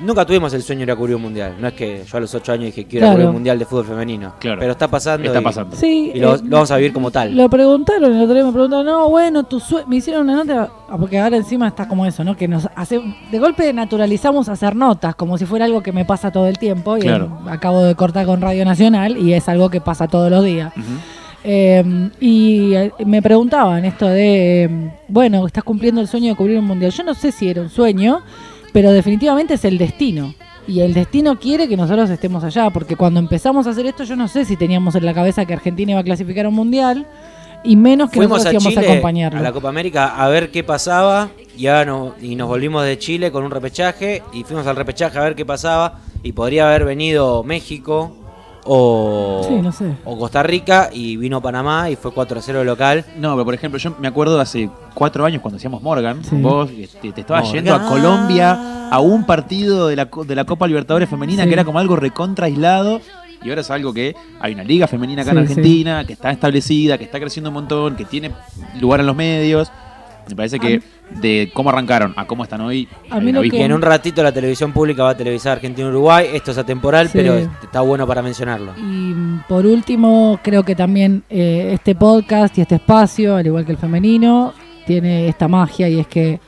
Nunca 0.00 0.24
tuvimos 0.24 0.52
el 0.54 0.62
sueño 0.62 0.80
de 0.80 0.84
ir 0.84 0.90
a 0.90 0.96
cubrir 0.96 1.16
un 1.16 1.22
mundial. 1.22 1.54
No 1.60 1.68
es 1.68 1.74
que 1.74 2.04
yo 2.04 2.16
a 2.16 2.20
los 2.20 2.34
8 2.34 2.52
años 2.52 2.64
dije 2.66 2.86
quiero 2.86 3.06
ir 3.06 3.10
a 3.10 3.14
Claro. 3.14 3.14
cubrir 3.16 3.26
un 3.28 3.34
mundial 3.34 3.58
de 3.58 3.64
fútbol 3.66 3.84
femenino. 3.84 4.34
Claro. 4.40 4.58
Pero 4.60 4.72
está 4.72 4.88
pasando. 4.88 5.26
Está 5.26 5.40
y- 5.40 5.44
pasando. 5.44 5.76
Sí, 5.76 6.12
Y 6.14 6.18
lo, 6.18 6.34
eh, 6.34 6.38
lo 6.42 6.50
vamos 6.50 6.70
a 6.70 6.76
vivir 6.76 6.92
como 6.92 7.10
tal. 7.10 7.36
Lo 7.36 7.48
preguntaron, 7.48 8.12
el 8.12 8.22
otro 8.22 8.34
día 8.34 8.44
me 8.44 8.52
preguntaron, 8.52 8.86
no, 8.86 9.08
bueno, 9.10 9.44
tu 9.44 9.60
sue- 9.60 9.84
me 9.86 9.96
hicieron 9.96 10.28
una 10.28 10.44
nota, 10.44 10.70
ah, 10.88 10.96
porque 10.98 11.18
ahora 11.18 11.36
encima 11.36 11.68
está 11.68 11.86
como 11.86 12.04
eso, 12.06 12.24
¿no? 12.24 12.36
Que 12.36 12.48
nos 12.48 12.68
hace, 12.74 13.00
de 13.30 13.38
golpe 13.38 13.72
naturalizamos 13.72 14.48
hacer 14.48 14.74
notas, 14.74 15.14
como 15.14 15.38
si 15.38 15.44
fuera 15.46 15.66
algo 15.66 15.82
que 15.82 15.92
me 15.92 16.04
pasa 16.04 16.30
todo 16.32 16.46
el 16.48 16.58
tiempo, 16.58 16.96
y 16.96 17.00
Claro. 17.02 17.38
eh, 17.46 17.50
acabo 17.50 17.82
de 17.82 17.94
cortar 17.94 18.26
con 18.26 18.40
Radio 18.40 18.64
Nacional, 18.64 19.16
y 19.18 19.34
es 19.34 19.48
algo 19.48 19.68
que 19.70 19.80
pasa 19.80 20.08
todos 20.08 20.30
los 20.30 20.44
días. 20.44 20.72
Ujú. 20.76 20.86
Eh, 21.44 22.10
y 22.20 22.72
eh, 22.74 22.92
me 23.04 23.20
preguntaban 23.20 23.84
esto 23.84 24.06
de, 24.06 24.64
eh, 24.64 24.90
bueno, 25.08 25.44
estás 25.46 25.64
cumpliendo 25.64 26.00
el 26.00 26.06
sueño 26.06 26.28
de 26.30 26.36
cubrir 26.36 26.58
un 26.58 26.64
mundial. 26.66 26.92
Yo 26.92 27.02
no 27.02 27.14
sé 27.14 27.32
si 27.32 27.48
era 27.48 27.60
un 27.62 27.68
sueño, 27.68 28.20
pero 28.72 28.90
definitivamente 28.92 29.54
es 29.54 29.64
el 29.64 29.78
destino. 29.78 30.34
Y 30.66 30.80
el 30.80 30.94
destino 30.94 31.38
quiere 31.40 31.66
que 31.68 31.76
nosotros 31.76 32.08
estemos 32.10 32.44
allá, 32.44 32.70
porque 32.70 32.94
cuando 32.96 33.18
empezamos 33.20 33.66
a 33.66 33.70
hacer 33.70 33.84
esto 33.86 34.04
yo 34.04 34.14
no 34.16 34.28
sé 34.28 34.44
si 34.44 34.56
teníamos 34.56 34.94
en 34.94 35.04
la 35.04 35.12
cabeza 35.12 35.44
que 35.44 35.52
Argentina 35.54 35.90
iba 35.92 36.00
a 36.00 36.04
clasificar 36.04 36.46
a 36.46 36.48
un 36.48 36.54
mundial. 36.54 37.06
y 37.64 37.76
menos 37.76 38.10
que 38.10 38.16
Fuimos 38.16 38.40
a 38.40 38.50
nosotros 38.50 38.62
íbamos 38.64 38.74
Chile, 38.74 38.86
a 38.88 38.92
acompañarlo. 38.94 39.38
a 39.38 39.42
la 39.42 39.52
Copa 39.52 39.68
América, 39.68 40.16
a 40.16 40.28
ver 40.28 40.50
qué 40.50 40.64
pasaba 40.64 41.28
y, 41.56 41.68
ahora 41.68 41.84
no- 41.84 42.14
y 42.20 42.34
nos 42.34 42.48
volvimos 42.48 42.84
de 42.84 42.98
Chile 42.98 43.30
con 43.30 43.44
un 43.44 43.52
repechaje 43.52 44.20
y 44.32 44.42
fuimos 44.42 44.66
al 44.66 44.74
repechaje 44.74 45.16
a 45.16 45.22
ver 45.22 45.36
qué 45.36 45.46
pasaba 45.46 46.00
y 46.24 46.32
podría 46.32 46.66
haber 46.66 46.84
venido 46.84 47.44
México 47.44 48.16
o, 48.64 49.44
Sí, 49.48 49.54
no 49.60 49.72
sé. 49.72 49.92
o 50.04 50.18
Costa 50.18 50.42
Rica 50.42 50.90
y 50.92 51.16
vino 51.16 51.40
Panamá 51.40 51.90
y 51.90 51.96
fue 51.96 52.10
4-0 52.12 52.64
local. 52.64 53.04
No, 53.16 53.32
pero 53.34 53.44
por 53.44 53.54
ejemplo, 53.54 53.78
yo 53.78 53.94
me 53.98 54.08
acuerdo 54.08 54.40
hace 54.40 54.70
cuatro 54.94 55.24
años 55.24 55.42
cuando 55.42 55.56
hacíamos 55.56 55.82
Morgan, 55.82 56.22
Sí. 56.24 56.36
vos 56.36 56.70
este, 56.76 57.12
te 57.12 57.20
estabas 57.22 57.44
Morgan. 57.44 57.64
yendo 57.64 57.74
a 57.74 57.88
Colombia 57.88 58.88
a 58.90 59.00
un 59.00 59.24
partido 59.24 59.88
de 59.88 59.96
la, 59.96 60.06
co- 60.06 60.24
de 60.24 60.34
la 60.34 60.44
Copa 60.44 60.66
Libertadores 60.66 61.08
Femenina 61.08 61.42
Sí. 61.44 61.48
que 61.48 61.54
era 61.54 61.64
como 61.64 61.78
algo 61.78 61.96
recontra 61.96 62.46
aislado. 62.46 63.00
Y 63.44 63.48
ahora 63.48 63.62
es 63.62 63.70
algo 63.72 63.92
que 63.92 64.14
hay 64.40 64.54
una 64.54 64.62
liga 64.62 64.86
femenina 64.86 65.22
acá 65.22 65.32
en 65.32 65.38
Sí, 65.38 65.52
Argentina, 65.54 66.04
que 66.04 66.12
está 66.12 66.30
establecida, 66.30 66.96
que 66.96 67.02
está 67.04 67.18
creciendo 67.18 67.50
un 67.50 67.54
montón, 67.54 67.96
que 67.96 68.04
tiene 68.04 68.30
lugar 68.80 69.00
en 69.00 69.06
los 69.06 69.16
medios. 69.16 69.68
Me 70.28 70.36
parece 70.36 70.58
que 70.58 70.80
de 71.20 71.50
cómo 71.52 71.70
arrancaron 71.70 72.14
a 72.16 72.26
cómo 72.26 72.44
están 72.44 72.60
hoy, 72.60 72.88
A 73.10 73.16
hay 73.16 73.20
mí 73.20 73.26
un 73.28 73.32
lo 73.34 73.38
abismo. 73.40 73.58
Y 73.58 73.62
en 73.62 73.72
un 73.72 73.82
ratito 73.82 74.22
la 74.22 74.32
televisión 74.32 74.72
pública 74.72 75.02
va 75.02 75.10
a 75.10 75.16
televisar 75.16 75.52
Argentina-Uruguay. 75.54 76.28
Esto 76.32 76.52
es 76.52 76.58
atemporal, 76.58 77.08
Sí. 77.08 77.12
pero 77.18 77.36
está 77.62 77.80
bueno 77.80 78.06
para 78.06 78.22
mencionarlo. 78.22 78.72
Y 78.76 78.80
mm, 78.80 79.44
por 79.48 79.66
último, 79.66 80.38
creo 80.42 80.62
que 80.64 80.74
también 80.74 81.24
eh, 81.28 81.70
este 81.74 81.94
podcast 81.94 82.56
y 82.58 82.62
este 82.62 82.76
espacio, 82.76 83.36
al 83.36 83.46
igual 83.46 83.64
que 83.66 83.72
el 83.72 83.78
femenino, 83.78 84.54
tiene 84.86 85.28
esta 85.28 85.48
magia 85.48 85.88
y 85.88 86.00
es 86.00 86.06
que 86.06 86.40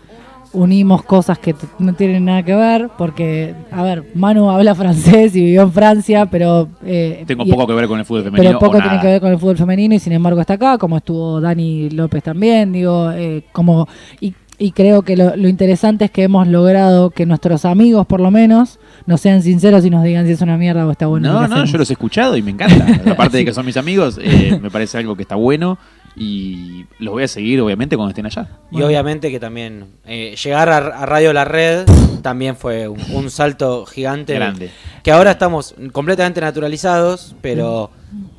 unimos 0.54 1.02
cosas 1.02 1.38
que 1.38 1.54
no 1.78 1.92
tienen 1.94 2.24
nada 2.24 2.42
que 2.42 2.54
ver, 2.54 2.88
porque, 2.96 3.54
a 3.70 3.82
ver, 3.82 4.04
Manu 4.14 4.48
habla 4.50 4.74
francés 4.74 5.34
y 5.36 5.40
vivió 5.42 5.62
en 5.62 5.72
Francia, 5.72 6.26
pero... 6.26 6.68
eh, 6.84 7.24
Tengo 7.26 7.44
y- 7.44 7.50
poco 7.50 7.66
que 7.66 7.74
ver 7.74 7.86
con 7.88 7.98
el 7.98 8.04
fútbol 8.04 8.24
femenino. 8.24 8.48
pero 8.50 8.58
poco 8.60 8.78
o 8.78 8.80
tiene 8.80 9.00
que 9.00 9.06
ver 9.08 9.20
con 9.20 9.32
el 9.32 9.38
fútbol 9.38 9.56
femenino 9.56 9.94
y 9.94 9.98
sin 9.98 10.12
embargo 10.12 10.40
está 10.40 10.54
acá, 10.54 10.78
como 10.78 10.96
estuvo 10.96 11.40
Dani 11.40 11.90
López 11.90 12.22
también, 12.22 12.72
digo, 12.72 13.10
eh, 13.12 13.42
como 13.52 13.86
y, 14.20 14.32
y 14.56 14.70
creo 14.70 15.02
que 15.02 15.16
lo, 15.16 15.34
lo 15.36 15.48
interesante 15.48 16.04
es 16.04 16.10
que 16.12 16.22
hemos 16.22 16.46
logrado 16.46 17.10
que 17.10 17.26
nuestros 17.26 17.64
amigos 17.64 18.06
por 18.06 18.20
lo 18.20 18.30
menos 18.30 18.78
nos 19.06 19.20
sean 19.20 19.42
sinceros 19.42 19.84
y 19.84 19.90
nos 19.90 20.04
digan 20.04 20.24
si 20.26 20.32
es 20.32 20.40
una 20.40 20.56
mierda 20.56 20.86
o 20.86 20.90
está 20.92 21.06
bueno. 21.08 21.28
No, 21.32 21.34
no, 21.40 21.44
hacemos. 21.46 21.72
yo 21.72 21.78
los 21.78 21.90
he 21.90 21.94
escuchado 21.94 22.36
y 22.36 22.42
me 22.42 22.52
encanta. 22.52 22.86
Aparte 23.10 23.38
de 23.38 23.44
que 23.44 23.52
son 23.52 23.66
mis 23.66 23.76
amigos, 23.76 24.18
eh, 24.22 24.56
me 24.62 24.70
parece 24.70 24.98
algo 24.98 25.16
que 25.16 25.22
está 25.22 25.34
bueno 25.34 25.76
y 26.16 26.86
los 26.98 27.12
voy 27.12 27.24
a 27.24 27.28
seguir 27.28 27.60
obviamente 27.60 27.96
cuando 27.96 28.10
estén 28.10 28.26
allá. 28.26 28.48
Y 28.70 28.82
obviamente 28.82 29.30
que 29.30 29.40
también 29.40 29.86
eh, 30.04 30.34
llegar 30.42 30.68
a, 30.68 30.76
a 30.76 31.06
Radio 31.06 31.32
La 31.32 31.44
Red 31.44 31.86
también 32.22 32.56
fue 32.56 32.88
un, 32.88 33.00
un 33.12 33.30
salto 33.30 33.84
gigante. 33.86 34.34
Grande. 34.34 34.70
Que 35.02 35.10
ahora 35.12 35.32
estamos 35.32 35.74
completamente 35.92 36.40
naturalizados, 36.40 37.34
pero 37.42 37.90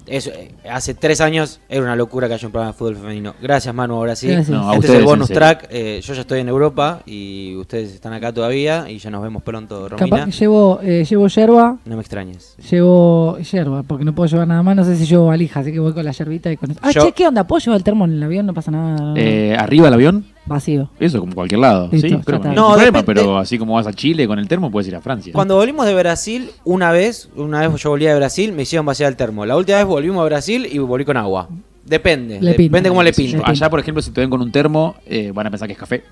eso, 0.07 0.29
eh, 0.31 0.51
hace 0.69 0.93
tres 0.93 1.21
años 1.21 1.59
era 1.69 1.81
una 1.81 1.95
locura 1.95 2.27
que 2.27 2.35
haya 2.35 2.47
un 2.47 2.51
programa 2.51 2.71
de 2.73 2.77
fútbol 2.77 2.95
femenino. 2.97 3.33
Gracias 3.41 3.73
Manu, 3.73 3.95
ahora 3.95 4.15
sí. 4.15 4.27
No, 4.27 4.33
a 4.35 4.39
este 4.41 4.49
es 4.49 4.79
ustedes, 4.79 4.99
el 4.99 5.05
bonus 5.05 5.29
track. 5.29 5.67
Eh, 5.69 6.01
yo 6.03 6.13
ya 6.13 6.21
estoy 6.21 6.39
en 6.41 6.49
Europa 6.49 7.01
y 7.05 7.55
ustedes 7.55 7.93
están 7.93 8.13
acá 8.13 8.31
todavía 8.33 8.89
y 8.89 8.97
ya 8.99 9.09
nos 9.09 9.21
vemos 9.23 9.43
pronto, 9.43 9.89
Romina. 9.89 10.09
Capaz 10.17 10.25
que 10.25 10.31
llevo, 10.31 10.79
eh, 10.83 11.05
llevo 11.09 11.27
yerba, 11.27 11.77
No 11.85 11.95
me 11.95 12.01
extrañes. 12.01 12.55
llevo 12.69 13.37
yerba, 13.39 13.83
porque 13.83 14.05
no 14.05 14.13
puedo 14.13 14.27
llevar 14.29 14.47
nada 14.47 14.63
más, 14.63 14.75
no 14.75 14.83
sé 14.83 14.95
si 14.97 15.05
llevo 15.05 15.27
valija, 15.27 15.59
así 15.61 15.71
que 15.71 15.79
voy 15.79 15.93
con 15.93 16.05
la 16.05 16.11
yerbita 16.11 16.51
y 16.51 16.57
con. 16.57 16.75
Ah, 16.81 16.91
Yo- 16.91 17.05
che, 17.05 17.11
¿qué 17.11 17.27
onda? 17.27 17.45
¿Puedo 17.45 17.59
llevar 17.59 17.77
el 17.77 17.83
termo 17.83 18.05
en 18.05 18.13
el 18.13 18.23
avión? 18.23 18.45
No 18.45 18.53
pasa 18.53 18.71
nada. 18.71 19.13
Eh, 19.17 19.55
arriba 19.57 19.87
el 19.87 19.93
avión, 19.93 20.25
Vacío. 20.45 20.89
eso 20.99 21.19
como 21.19 21.33
cualquier 21.33 21.59
lado. 21.59 21.89
Listo, 21.91 22.07
sí, 22.07 22.15
creo 22.23 22.39
que 22.39 22.45
no 22.47 22.51
hay 22.51 22.55
No, 22.55 22.73
problema, 22.73 23.03
pero 23.03 23.37
así 23.37 23.57
como 23.57 23.73
vas 23.73 23.87
a 23.87 23.93
Chile 23.93 24.27
con 24.27 24.37
el 24.37 24.47
termo, 24.47 24.69
puedes 24.69 24.87
ir 24.87 24.95
a 24.95 25.01
Francia. 25.01 25.33
Cuando 25.33 25.55
volvimos 25.55 25.85
de 25.85 25.95
Brasil, 25.95 26.51
una 26.63 26.91
vez, 26.91 27.29
una 27.35 27.67
vez 27.67 27.81
yo 27.81 27.89
volví 27.89 28.05
de 28.05 28.15
Brasil, 28.15 28.51
me 28.53 28.63
hicieron 28.63 28.85
vaciar 28.85 29.09
el 29.09 29.17
termo. 29.17 29.45
La 29.45 29.57
última 29.57 29.77
vez 29.79 29.87
volvimos 29.87 30.21
a 30.21 30.25
Brasil 30.25 30.67
y 30.71 30.77
volví 30.77 31.03
con 31.05 31.17
agua. 31.17 31.49
Depende. 31.83 32.39
Le 32.41 32.53
pinta. 32.53 32.71
Depende 32.77 32.89
cómo 32.89 33.03
le 33.03 33.13
pinto. 33.13 33.41
Allá, 33.45 33.69
por 33.69 33.79
ejemplo, 33.79 34.01
si 34.01 34.11
te 34.11 34.21
ven 34.21 34.29
con 34.29 34.41
un 34.41 34.51
termo, 34.51 34.95
eh, 35.05 35.31
van 35.33 35.47
a 35.47 35.49
pensar 35.51 35.67
que 35.67 35.73
es 35.73 35.79
café, 35.79 36.03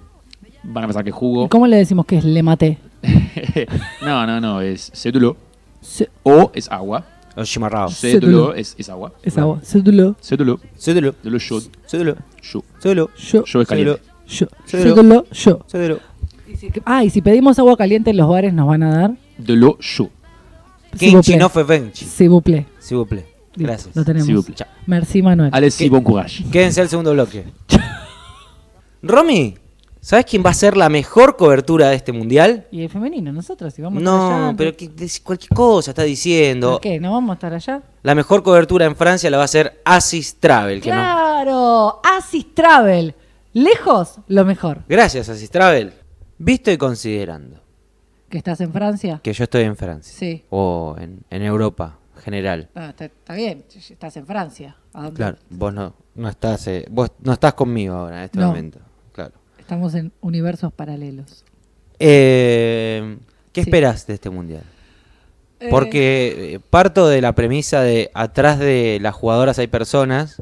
van 0.64 0.84
a 0.84 0.88
pensar 0.88 1.04
que 1.04 1.10
es 1.12 1.16
jugo. 1.16 1.50
¿Cómo 1.50 1.68
le 1.68 1.78
decimos 1.78 2.06
que 2.06 2.18
es 2.18 2.24
le 2.24 2.42
maté? 2.44 2.78
no, 4.02 4.26
no, 4.26 4.40
no, 4.40 4.62
es 4.62 4.92
cédulo 4.94 5.36
o 6.24 6.52
es 6.54 6.72
agua. 6.72 7.06
Los 7.36 7.50
chimarrados. 7.50 7.96
Cédulo. 7.98 8.22
Cédulo 8.28 8.54
es, 8.56 8.76
es 8.78 8.90
agua. 8.90 9.12
Es 9.24 9.38
agua. 9.38 9.60
Cédulo. 9.64 10.16
Cédulo, 10.22 10.60
Cédulo. 10.78 11.16
yo, 11.24 11.60
Cédulo. 11.88 12.16
yo. 12.42 12.64
Cédulo. 12.80 13.10
Yo. 13.18 13.44
Yo 13.46 13.62
es 13.62 13.68
caliente. 13.68 14.02
Yo. 14.28 14.48
Yo. 15.32 15.60
Cédulo. 15.68 16.00
Y 16.48 16.56
si- 16.56 16.72
Ah, 16.86 17.04
y 17.04 17.10
si 17.10 17.22
pedimos 17.22 17.58
agua 17.60 17.76
caliente 17.78 18.10
en 18.12 18.18
los 18.18 18.28
bares, 18.30 18.54
¿nos 18.54 18.68
van 18.68 18.84
a 18.84 18.98
dar? 18.98 19.12
De 19.38 19.56
lo 19.56 19.78
yo. 19.80 20.10
S'il 20.96 21.10
vous 21.12 21.16
Kenchi 21.24 21.32
plaît. 21.32 21.40
no 21.40 21.50
fue 21.50 21.64
Benchi. 21.64 22.06
S'il 22.06 22.30
vous 22.30 22.42
plaît. 22.42 22.66
S'il 22.80 22.98
vous 22.98 23.06
plaît. 23.08 23.26
Listo, 23.56 23.64
Gracias. 23.68 23.96
Lo 23.96 24.04
tenemos. 24.04 24.26
S'il 24.26 24.36
vous 24.36 24.44
plaît. 24.44 24.56
Chao. 24.56 24.68
Merci, 24.88 25.22
Manuel. 25.22 25.52
¿Qué? 25.78 25.90
bon 25.90 26.02
courage. 26.02 26.44
Quédense 26.52 26.82
al 26.82 26.90
segundo 26.90 27.12
bloque. 27.14 27.46
Romy, 29.02 29.56
¿sabes 30.00 30.26
quién 30.26 30.44
va 30.46 30.52
a 30.52 30.54
ser 30.54 30.78
la 30.78 30.90
mejor 30.90 31.36
cobertura 31.36 31.90
de 31.90 31.96
este 31.96 32.12
mundial? 32.12 32.68
Y 32.72 32.82
el 32.84 32.90
femenino, 32.90 33.32
nosotros, 33.34 33.74
si 33.74 33.82
vamos 33.82 33.98
a 34.02 34.06
estar 34.06 34.14
allá. 34.32 34.52
No, 34.52 34.56
pero 34.58 34.76
que- 34.78 34.88
des- 34.88 35.20
cualquier 35.20 35.50
cosa 35.50 35.92
está 35.92 36.04
diciendo. 36.04 36.72
¿Por 36.74 36.82
qué? 36.82 37.00
¿No 37.00 37.12
vamos 37.12 37.32
a 37.32 37.34
estar 37.34 37.54
allá? 37.54 37.82
La 38.04 38.16
mejor 38.16 38.44
cobertura 38.44 38.86
en 38.86 38.96
Francia 38.96 39.30
la 39.30 39.38
va 39.38 39.44
a 39.44 39.46
hacer 39.46 39.82
Asis 39.84 40.36
Travel. 40.40 40.82
Que 40.82 40.90
no- 40.90 40.96
¡Claro! 40.96 42.02
Asis 42.18 42.54
Travel. 42.54 43.14
Lejos, 43.54 44.20
lo 44.28 44.46
mejor. 44.46 44.84
Gracias, 44.90 45.30
Asis 45.30 45.50
Travel. 45.50 45.94
Visto 46.40 46.72
y 46.72 46.78
considerando 46.78 47.62
¿Que 48.30 48.38
estás 48.40 48.60
en 48.62 48.74
Francia? 48.74 49.20
que 49.24 49.32
yo 49.34 49.44
estoy 49.44 49.64
en 49.64 49.76
Francia. 49.76 50.12
Sí. 50.18 50.44
O 50.50 50.96
en, 51.00 51.20
en 51.30 51.44
Europa 51.44 52.00
general. 52.24 52.70
No, 52.74 52.90
está, 52.90 53.06
está 53.06 53.34
bien, 53.36 53.64
estás 53.90 54.18
en 54.18 54.26
Francia. 54.26 54.76
¿A 54.94 55.04
dónde? 55.04 55.18
Claro, 55.18 55.38
vos 55.50 55.74
no, 55.74 55.94
no 56.16 56.30
estás 56.30 56.66
eh, 56.68 56.86
vos 56.90 57.12
no 57.22 57.34
estás 57.34 57.54
conmigo 57.54 57.94
ahora 57.96 58.20
en 58.20 58.24
este 58.26 58.40
No. 58.40 58.48
momento. 58.48 58.80
Claro. 59.12 59.34
Estamos 59.60 59.94
en 59.94 60.12
universos 60.22 60.74
paralelos. 60.74 61.44
Eh, 62.00 63.18
¿Qué 63.52 63.62
Sí. 63.64 63.70
esperas 63.70 64.08
de 64.08 64.16
este 64.16 64.30
mundial? 64.32 64.64
Eh, 65.60 65.68
Porque 65.70 66.60
parto 66.72 67.08
de 67.08 67.22
la 67.22 67.34
premisa 67.34 67.82
de 67.82 68.10
atrás 68.16 68.58
de 68.58 68.98
las 69.02 69.14
jugadoras 69.14 69.60
hay 69.60 69.68
personas 69.68 70.42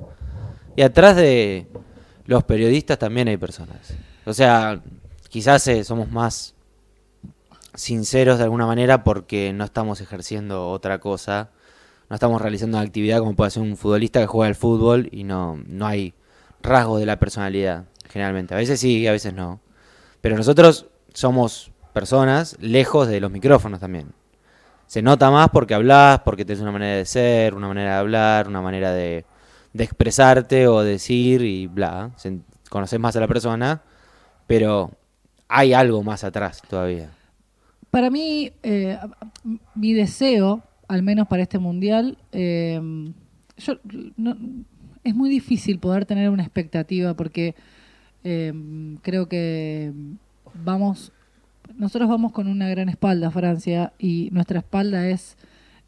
y 0.77 0.81
atrás 0.83 1.15
de 1.17 1.67
los 2.25 2.43
periodistas 2.43 2.99
también 2.99 3.27
hay 3.27 3.37
personas. 3.37 3.93
O 4.25 4.33
sea, 4.33 4.81
quizás 5.29 5.67
eh, 5.67 5.83
somos 5.83 6.11
más 6.11 6.55
sinceros 7.73 8.37
de 8.37 8.43
alguna 8.43 8.65
manera 8.65 9.03
porque 9.03 9.53
no 9.53 9.63
estamos 9.63 10.01
ejerciendo 10.01 10.69
otra 10.69 10.99
cosa, 10.99 11.51
no 12.09 12.15
estamos 12.15 12.41
realizando 12.41 12.77
una 12.77 12.85
actividad 12.85 13.19
como 13.19 13.35
puede 13.35 13.47
hacer 13.47 13.63
un 13.63 13.77
futbolista 13.77 14.19
que 14.19 14.27
juega 14.27 14.49
al 14.49 14.55
fútbol 14.55 15.07
y 15.11 15.23
no, 15.23 15.59
no 15.65 15.87
hay 15.87 16.13
rasgos 16.61 16.99
de 16.99 17.05
la 17.05 17.17
personalidad, 17.17 17.85
generalmente. 18.09 18.53
A 18.53 18.57
veces 18.57 18.79
sí, 18.79 19.07
a 19.07 19.11
veces 19.11 19.33
no. 19.33 19.61
Pero 20.19 20.35
nosotros 20.35 20.87
somos 21.13 21.71
personas 21.93 22.57
lejos 22.59 23.07
de 23.07 23.19
los 23.19 23.31
micrófonos 23.31 23.79
también. 23.79 24.13
Se 24.87 25.01
nota 25.01 25.31
más 25.31 25.49
porque 25.49 25.73
hablas, 25.73 26.19
porque 26.19 26.43
tienes 26.43 26.61
una 26.61 26.71
manera 26.73 26.97
de 26.97 27.05
ser, 27.05 27.53
una 27.53 27.69
manera 27.69 27.93
de 27.93 27.99
hablar, 27.99 28.47
una 28.47 28.61
manera 28.61 28.91
de, 28.91 29.25
de 29.73 29.83
expresarte 29.83 30.67
o 30.67 30.81
decir 30.81 31.41
y 31.41 31.67
bla. 31.67 32.11
Conoces 32.69 32.99
más 32.99 33.15
a 33.15 33.19
la 33.19 33.27
persona, 33.27 33.81
pero 34.47 34.91
hay 35.47 35.73
algo 35.73 36.03
más 36.03 36.23
atrás 36.23 36.61
todavía. 36.69 37.09
Para 37.89 38.09
mí, 38.09 38.51
eh, 38.63 38.97
mi 39.75 39.93
deseo, 39.93 40.63
al 40.87 41.03
menos 41.03 41.27
para 41.27 41.43
este 41.43 41.59
mundial, 41.59 42.17
eh, 42.31 42.79
yo, 43.57 43.73
no- 44.17 44.37
es 45.03 45.15
muy 45.15 45.29
difícil 45.29 45.79
poder 45.79 46.05
tener 46.05 46.29
una 46.29 46.43
expectativa 46.43 47.13
porque 47.13 47.55
eh, 48.23 48.53
creo 49.01 49.27
que 49.27 49.91
vamos, 50.63 51.11
nosotros 51.75 52.07
vamos 52.07 52.31
con 52.33 52.47
una 52.47 52.69
gran 52.69 52.87
espalda 52.87 53.27
a 53.27 53.31
Francia 53.31 53.93
y 53.97 54.29
nuestra 54.31 54.59
espalda 54.59 55.07
es 55.09 55.37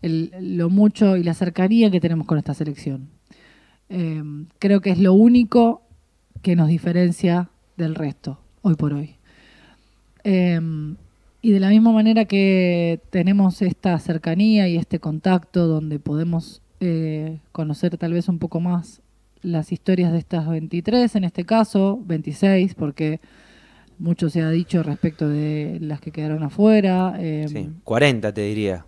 el- 0.02 0.32
lo 0.58 0.70
mucho 0.70 1.16
y 1.16 1.24
la 1.24 1.34
cercanía 1.36 1.92
que 1.92 2.00
tenemos 2.02 2.26
con 2.28 2.38
esta 2.40 2.54
selección. 2.56 3.08
Eh, 3.90 4.22
creo 4.60 4.82
que 4.82 4.92
es 4.92 5.00
lo 5.00 5.14
único 5.14 5.82
que 6.42 6.56
nos 6.56 6.68
diferencia 6.68 7.50
del 7.78 7.96
resto, 7.96 8.40
hoy 8.62 8.76
por 8.76 8.94
hoy. 8.94 9.16
Eh, 10.24 10.60
y 11.42 11.52
de 11.52 11.60
la 11.60 11.70
misma 11.70 11.92
manera 11.92 12.24
que 12.26 13.02
tenemos 13.10 13.62
esta 13.62 14.00
cercanía 14.00 14.68
y 14.70 14.78
este 14.78 15.00
contacto 15.00 15.68
donde 15.68 16.00
podemos 16.00 16.62
eh, 16.80 17.40
conocer 17.52 17.98
tal 17.98 18.14
vez 18.14 18.30
un 18.30 18.40
poco 18.40 18.62
más 18.62 19.02
las 19.42 19.74
historias 19.74 20.14
de 20.14 20.20
estas 20.20 20.48
23, 20.48 21.14
en 21.18 21.26
este 21.26 21.44
caso 21.46 22.00
26, 22.06 22.76
porque 22.76 23.20
mucho 24.00 24.30
se 24.30 24.42
ha 24.42 24.50
dicho 24.50 24.84
respecto 24.84 25.28
de 25.28 25.80
las 25.82 26.00
que 26.00 26.12
quedaron 26.12 26.44
afuera. 26.44 27.16
eh, 27.20 27.46
Sí, 27.50 27.70
40 27.84 28.34
te 28.34 28.42
diría. 28.42 28.86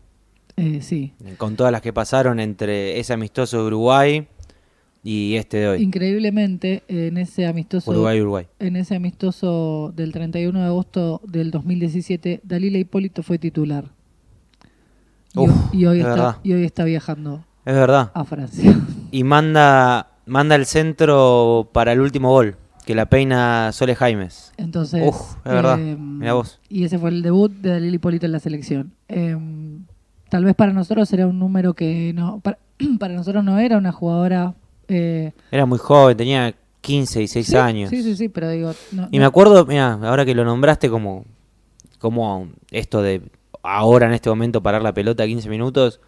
eh, 0.55 0.79
sí. 0.81 1.11
Con 1.37 1.57
todas 1.57 1.73
las 1.73 1.81
que 1.81 1.91
pasaron 1.91 2.39
entre 2.39 2.99
ese 3.01 3.11
amistoso 3.11 3.57
de 3.59 3.67
Uruguay 3.67 4.27
y 5.07 5.35
este 5.35 5.57
de 5.57 5.67
hoy. 5.69 5.83
Increíblemente, 5.83 6.81
en 6.87 7.17
ese 7.17 7.45
amistoso 7.45 7.91
Uruguay-Uruguay. 7.91 8.47
en 8.59 8.75
ese 8.75 8.95
amistoso 8.95 9.93
del 9.95 10.11
31 10.11 10.59
de 10.59 10.65
agosto 10.65 11.21
del 11.27 11.51
2017, 11.51 12.41
Dalila 12.43 12.79
Hipólito 12.79 13.21
fue 13.23 13.37
titular. 13.37 13.85
Y, 15.35 15.39
Uf, 15.39 15.73
y 15.73 15.85
hoy 15.85 15.99
es 15.99 16.07
está, 16.07 16.39
y 16.43 16.53
hoy 16.53 16.63
está 16.63 16.83
viajando 16.85 17.45
Es 17.65 17.75
verdad. 17.75 18.11
a 18.13 18.23
Francia. 18.25 18.73
Y 19.11 19.23
manda 19.23 20.07
manda 20.25 20.55
el 20.55 20.65
centro 20.65 21.69
para 21.71 21.91
el 21.93 22.01
último 22.01 22.31
gol, 22.31 22.55
que 22.85 22.95
la 22.95 23.05
peina 23.05 23.71
Sole 23.73 23.95
Jaimes. 23.95 24.53
Entonces, 24.57 25.07
Uf, 25.07 25.35
es 25.45 25.51
verdad. 25.51 25.79
eh, 25.79 25.95
Mirá 25.97 26.33
vos. 26.33 26.59
Y 26.67 26.83
ese 26.83 26.97
fue 26.97 27.11
el 27.11 27.21
debut 27.21 27.51
de 27.51 27.69
Dalil 27.69 27.93
Hipólito 27.93 28.25
en 28.25 28.31
la 28.31 28.39
selección. 28.39 28.91
Eh, 29.07 29.37
tal 30.29 30.43
vez 30.45 30.55
para 30.55 30.73
nosotros 30.73 31.13
era 31.13 31.27
un 31.27 31.37
número 31.39 31.75
que 31.75 32.11
no. 32.15 32.39
Para, 32.39 32.57
para 32.99 33.13
nosotros 33.13 33.43
no 33.43 33.59
era 33.59 33.77
una 33.77 33.91
jugadora. 33.91 34.55
Eh, 34.87 35.31
Era 35.51 35.65
muy 35.65 35.77
joven, 35.79 36.15
tenía 36.17 36.53
15 36.81 37.21
y 37.23 37.27
6 37.27 37.47
sí, 37.47 37.55
años. 37.57 37.89
Sí, 37.89 38.03
sí, 38.03 38.15
sí, 38.15 38.29
pero 38.29 38.49
digo. 38.49 38.71
no- 38.91 39.07
Y 39.11 39.17
no- 39.17 39.21
me 39.21 39.25
acuerdo, 39.25 39.65
mira, 39.65 39.93
ahora 40.03 40.25
que 40.25 40.35
lo 40.35 40.45
nombraste 40.45 40.89
como, 40.89 41.25
como 41.99 42.47
esto 42.71 43.01
de 43.01 43.21
ahora 43.63 44.05
en 44.07 44.13
este 44.13 44.29
momento 44.29 44.61
parar 44.61 44.81
la 44.83 44.93
pelota 44.93 45.25
15 45.25 45.49
minutos, 45.49 45.99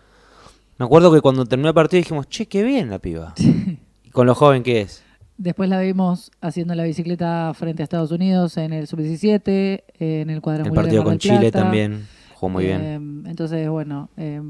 me 0.77 0.85
acuerdo 0.85 1.11
que 1.11 1.21
cuando 1.21 1.45
terminó 1.45 1.69
el 1.69 1.73
partido 1.75 1.99
dijimos, 2.01 2.27
che, 2.29 2.45
qué 2.47 2.63
bien 2.63 2.89
la 2.89 2.99
piba. 2.99 3.33
Y 4.03 4.09
con 4.11 4.25
lo 4.27 4.35
joven 4.35 4.63
que 4.63 4.81
es. 4.81 5.03
Después 5.37 5.69
la 5.69 5.79
vimos 5.81 6.31
haciendo 6.41 6.73
la 6.75 6.83
bicicleta 6.83 7.51
frente 7.53 7.81
a 7.81 7.85
Estados 7.85 8.11
Unidos 8.11 8.57
en 8.57 8.73
el 8.73 8.87
sub-17, 8.87 9.41
eh, 9.47 9.83
en 9.99 10.29
el 10.29 10.35
El 10.37 10.41
cuadrangular. 10.41 10.83
partido 10.85 11.01
de 11.01 11.05
Mar 11.05 11.13
con 11.13 11.19
Chile 11.19 11.39
Plata. 11.51 11.59
también 11.59 12.07
jugó 12.33 12.49
muy 12.49 12.65
bien. 12.65 12.81
Eh, 12.81 12.95
entonces, 13.29 13.69
bueno, 13.69 14.09
eh, 14.17 14.41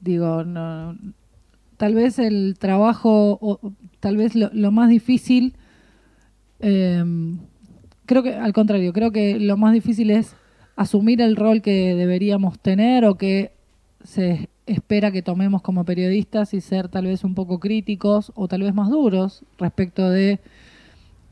digo, 0.00 0.44
no, 0.44 0.96
tal 1.80 1.94
vez 1.94 2.18
el 2.18 2.56
trabajo, 2.58 3.38
o 3.40 3.58
tal 4.00 4.18
vez 4.18 4.34
lo, 4.34 4.50
lo 4.52 4.70
más 4.70 4.90
difícil, 4.90 5.54
eh, 6.58 7.02
creo 8.04 8.22
que 8.22 8.34
al 8.34 8.52
contrario, 8.52 8.92
creo 8.92 9.12
que 9.12 9.40
lo 9.40 9.56
más 9.56 9.72
difícil 9.72 10.10
es 10.10 10.36
asumir 10.76 11.22
el 11.22 11.36
rol 11.36 11.62
que 11.62 11.94
deberíamos 11.94 12.58
tener 12.58 13.06
o 13.06 13.14
que 13.14 13.52
se 14.04 14.50
espera 14.66 15.10
que 15.10 15.22
tomemos 15.22 15.62
como 15.62 15.86
periodistas 15.86 16.52
y 16.52 16.60
ser 16.60 16.90
tal 16.90 17.06
vez 17.06 17.24
un 17.24 17.34
poco 17.34 17.58
críticos 17.58 18.30
o 18.34 18.46
tal 18.46 18.60
vez 18.60 18.74
más 18.74 18.90
duros 18.90 19.42
respecto 19.56 20.10
de 20.10 20.38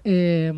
eh, 0.05 0.51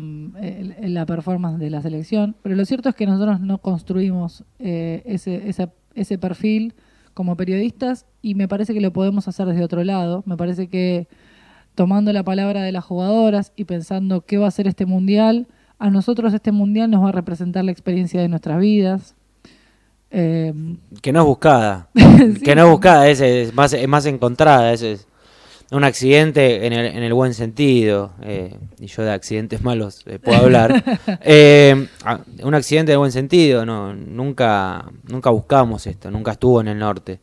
la 0.83 1.05
performance 1.05 1.59
de 1.59 1.69
la 1.69 1.81
selección. 1.81 2.37
Pero 2.43 2.55
lo 2.55 2.63
cierto 2.63 2.87
es 2.87 2.95
que 2.95 3.05
nosotros 3.05 3.41
no 3.41 3.57
construimos 3.57 4.45
eh, 4.57 5.01
ese, 5.03 5.53
ese 5.95 6.17
perfil 6.17 6.75
como 7.13 7.35
periodistas 7.35 8.05
y 8.21 8.35
me 8.35 8.47
parece 8.47 8.73
que 8.73 8.81
lo 8.81 8.93
podemos 8.93 9.27
hacer 9.27 9.47
desde 9.47 9.63
otro 9.63 9.83
lado. 9.83 10.23
Me 10.25 10.37
parece 10.37 10.67
que 10.67 11.07
tomando 11.75 12.11
la 12.13 12.23
palabra 12.23 12.61
de 12.63 12.71
las 12.71 12.83
jugadoras 12.83 13.53
y 13.55 13.65
pensando 13.65 14.21
qué 14.21 14.37
va 14.37 14.47
a 14.47 14.51
ser 14.51 14.67
este 14.67 14.85
mundial, 14.85 15.47
a 15.79 15.89
nosotros 15.89 16.33
este 16.33 16.51
mundial 16.51 16.91
nos 16.91 17.03
va 17.03 17.09
a 17.09 17.13
representar 17.13 17.63
la 17.65 17.71
experiencia 17.71 18.21
de 18.21 18.27
nuestras 18.27 18.59
vidas. 18.59 19.15
Eh, 20.11 20.53
Que 21.01 21.11
no 21.11 21.21
es 21.21 21.25
buscada. 21.25 21.89
Sí. 21.95 22.41
que 22.43 22.55
no 22.55 22.65
es 22.65 22.71
buscada, 22.71 23.07
es, 23.07 23.21
es 23.21 23.53
más, 23.53 23.73
es 23.73 23.87
más 23.87 24.05
encontrada. 24.05 24.73
Es, 24.73 24.81
es 24.81 25.07
un 25.71 25.83
accidente 25.85 26.65
en 26.65 26.73
el, 26.73 26.85
en 26.85 27.03
el 27.03 27.13
buen 27.13 27.33
sentido. 27.33 28.11
eh, 28.21 28.57
y 28.79 28.87
yo 28.87 29.03
de 29.03 29.11
accidentes 29.11 29.61
malos 29.63 30.03
eh, 30.05 30.19
puedo 30.19 30.37
hablar. 30.37 30.83
Eh, 31.23 31.87
ah, 32.03 32.19
un 32.43 32.53
accidente 32.55 32.91
en 32.91 32.95
el 32.95 32.99
buen 32.99 33.11
sentido. 33.11 33.65
No, 33.65 33.93
nunca, 33.93 34.85
nunca 35.07 35.29
buscamos 35.29 35.87
esto. 35.87 36.11
Nunca 36.11 36.31
estuvo 36.31 36.61
en 36.61 36.67
el 36.67 36.79
norte. 36.79 37.19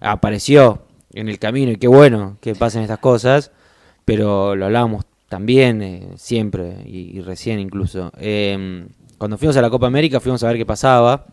Apareció 0.00 0.82
en 1.12 1.28
el 1.28 1.38
camino 1.38 1.72
y 1.72 1.76
qué 1.76 1.88
bueno 1.88 2.38
que 2.40 2.54
pasen 2.54 2.82
estas 2.82 2.98
cosas. 2.98 3.52
Pero 4.04 4.56
lo 4.56 4.66
hablábamos 4.66 5.04
también, 5.28 6.14
siempre 6.16 6.82
y, 6.84 7.18
y 7.18 7.20
recién 7.20 7.60
incluso. 7.60 8.10
Cuando 9.18 9.38
fuimos 9.38 9.56
a 9.56 9.62
la 9.62 9.70
Copa 9.70 9.86
América 9.86 10.18
fuimos 10.18 10.42
a 10.42 10.48
ver 10.48 10.56
qué 10.56 10.66
pasaba. 10.66 11.26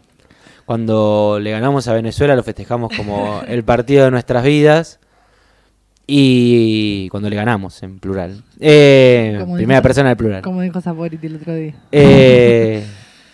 Cuando 0.66 1.40
le 1.42 1.50
ganamos 1.50 1.88
a 1.88 1.94
Venezuela 1.94 2.36
lo 2.36 2.44
festejamos 2.44 2.96
como 2.96 3.42
el 3.48 3.64
partido 3.64 4.06
de 4.06 4.12
nuestras 4.12 4.44
vidas. 4.44 5.00
Y 6.12 7.08
cuando 7.10 7.30
le 7.30 7.36
ganamos, 7.36 7.82
en 7.84 8.00
plural. 8.00 8.42
Eh, 8.60 9.46
primera 9.56 9.80
dijo- 9.80 9.84
persona 9.84 10.10
del 10.10 10.18
plural. 10.18 10.42
como 10.42 10.62
dijo 10.62 10.82
Saporiti 10.82 11.28
el 11.28 11.36
otro 11.36 11.54
día. 11.54 11.76
Eh, 11.92 12.84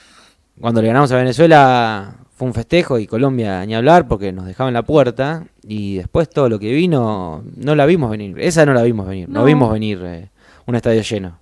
cuando 0.59 0.81
le 0.81 0.87
ganamos 0.89 1.11
a 1.11 1.15
Venezuela 1.17 2.15
fue 2.35 2.47
un 2.49 2.53
festejo 2.53 2.99
y 2.99 3.07
Colombia 3.07 3.65
ni 3.65 3.75
hablar 3.75 4.07
porque 4.09 4.33
nos 4.33 4.45
dejaban 4.45 4.73
la 4.73 4.83
puerta. 4.83 5.45
Y 5.65 5.95
después 5.95 6.29
todo 6.29 6.49
lo 6.49 6.59
que 6.59 6.73
vino, 6.73 7.43
no 7.55 7.75
la 7.75 7.85
vimos 7.85 8.11
venir. 8.11 8.35
Esa 8.39 8.65
no 8.65 8.73
la 8.73 8.83
vimos 8.83 9.07
venir. 9.07 9.29
No, 9.29 9.39
No. 9.39 9.45
vimos 9.45 9.71
venir 9.71 10.01
eh, 10.03 10.29
un 10.65 10.75
estadio 10.75 11.01
lleno. 11.01 11.39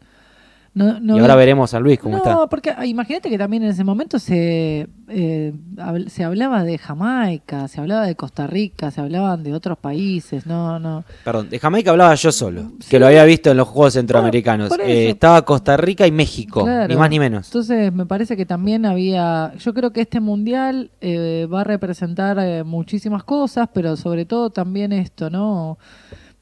No, 0.76 1.00
no 1.00 1.18
y 1.18 1.20
ahora 1.20 1.36
veremos 1.36 1.70
San 1.70 1.84
Luis 1.84 2.00
cómo 2.00 2.18
no, 2.18 2.24
está. 2.24 2.48
porque 2.48 2.72
ah, 2.76 2.84
imagínate 2.86 3.30
que 3.30 3.38
también 3.38 3.62
en 3.62 3.70
ese 3.70 3.84
momento 3.84 4.18
se, 4.18 4.88
eh, 5.08 5.54
habl- 5.76 6.08
se 6.08 6.24
hablaba 6.24 6.64
de 6.64 6.80
Jamaica, 6.80 7.68
se 7.68 7.80
hablaba 7.80 8.08
de 8.08 8.16
Costa 8.16 8.48
Rica, 8.48 8.90
se 8.90 9.00
hablaban 9.00 9.44
de 9.44 9.54
otros 9.54 9.78
países, 9.78 10.48
no, 10.48 10.80
no. 10.80 11.04
Perdón, 11.24 11.52
de 11.52 11.60
Jamaica 11.60 11.92
hablaba 11.92 12.16
yo 12.16 12.32
solo, 12.32 12.72
Sí. 12.80 12.90
que 12.90 12.98
lo 13.00 13.06
había 13.06 13.24
visto 13.24 13.52
en 13.52 13.58
los 13.58 13.68
Juegos 13.68 13.94
Centroamericanos. 13.94 14.72
Eh, 14.80 15.10
estaba 15.12 15.44
Costa 15.46 15.78
Rica 15.78 16.08
y 16.08 16.12
México, 16.12 16.64
Claro. 16.64 16.88
ni 16.88 16.96
más 17.00 17.10
ni 17.12 17.20
menos. 17.20 17.46
Entonces 17.50 17.94
me 17.94 18.08
parece 18.08 18.36
que 18.36 18.48
también 18.48 18.88
había, 18.88 19.54
yo 19.60 19.76
creo 19.76 19.94
que 19.94 20.02
este 20.02 20.22
mundial 20.22 20.90
eh, 21.02 21.48
va 21.54 21.62
a 21.62 21.66
representar 21.66 22.40
eh, 22.40 22.64
muchísimas 22.64 23.24
cosas, 23.24 23.70
pero 23.72 23.96
sobre 23.96 24.26
todo 24.26 24.50
también 24.50 24.92
esto, 24.92 25.30
¿no? 25.30 25.78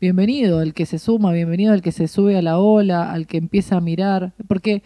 Bienvenido 0.02 0.64
el 0.64 0.74
que 0.74 0.88
se 0.88 0.98
suma, 0.98 1.32
bienvenido 1.32 1.76
el 1.76 1.84
que 1.84 1.92
se 1.92 2.08
sube 2.08 2.36
a 2.36 2.42
la 2.42 2.58
ola, 2.58 3.12
al 3.12 3.28
que 3.28 3.38
empieza 3.38 3.78
a 3.78 3.82
mirar, 3.82 4.34
porque 4.48 4.82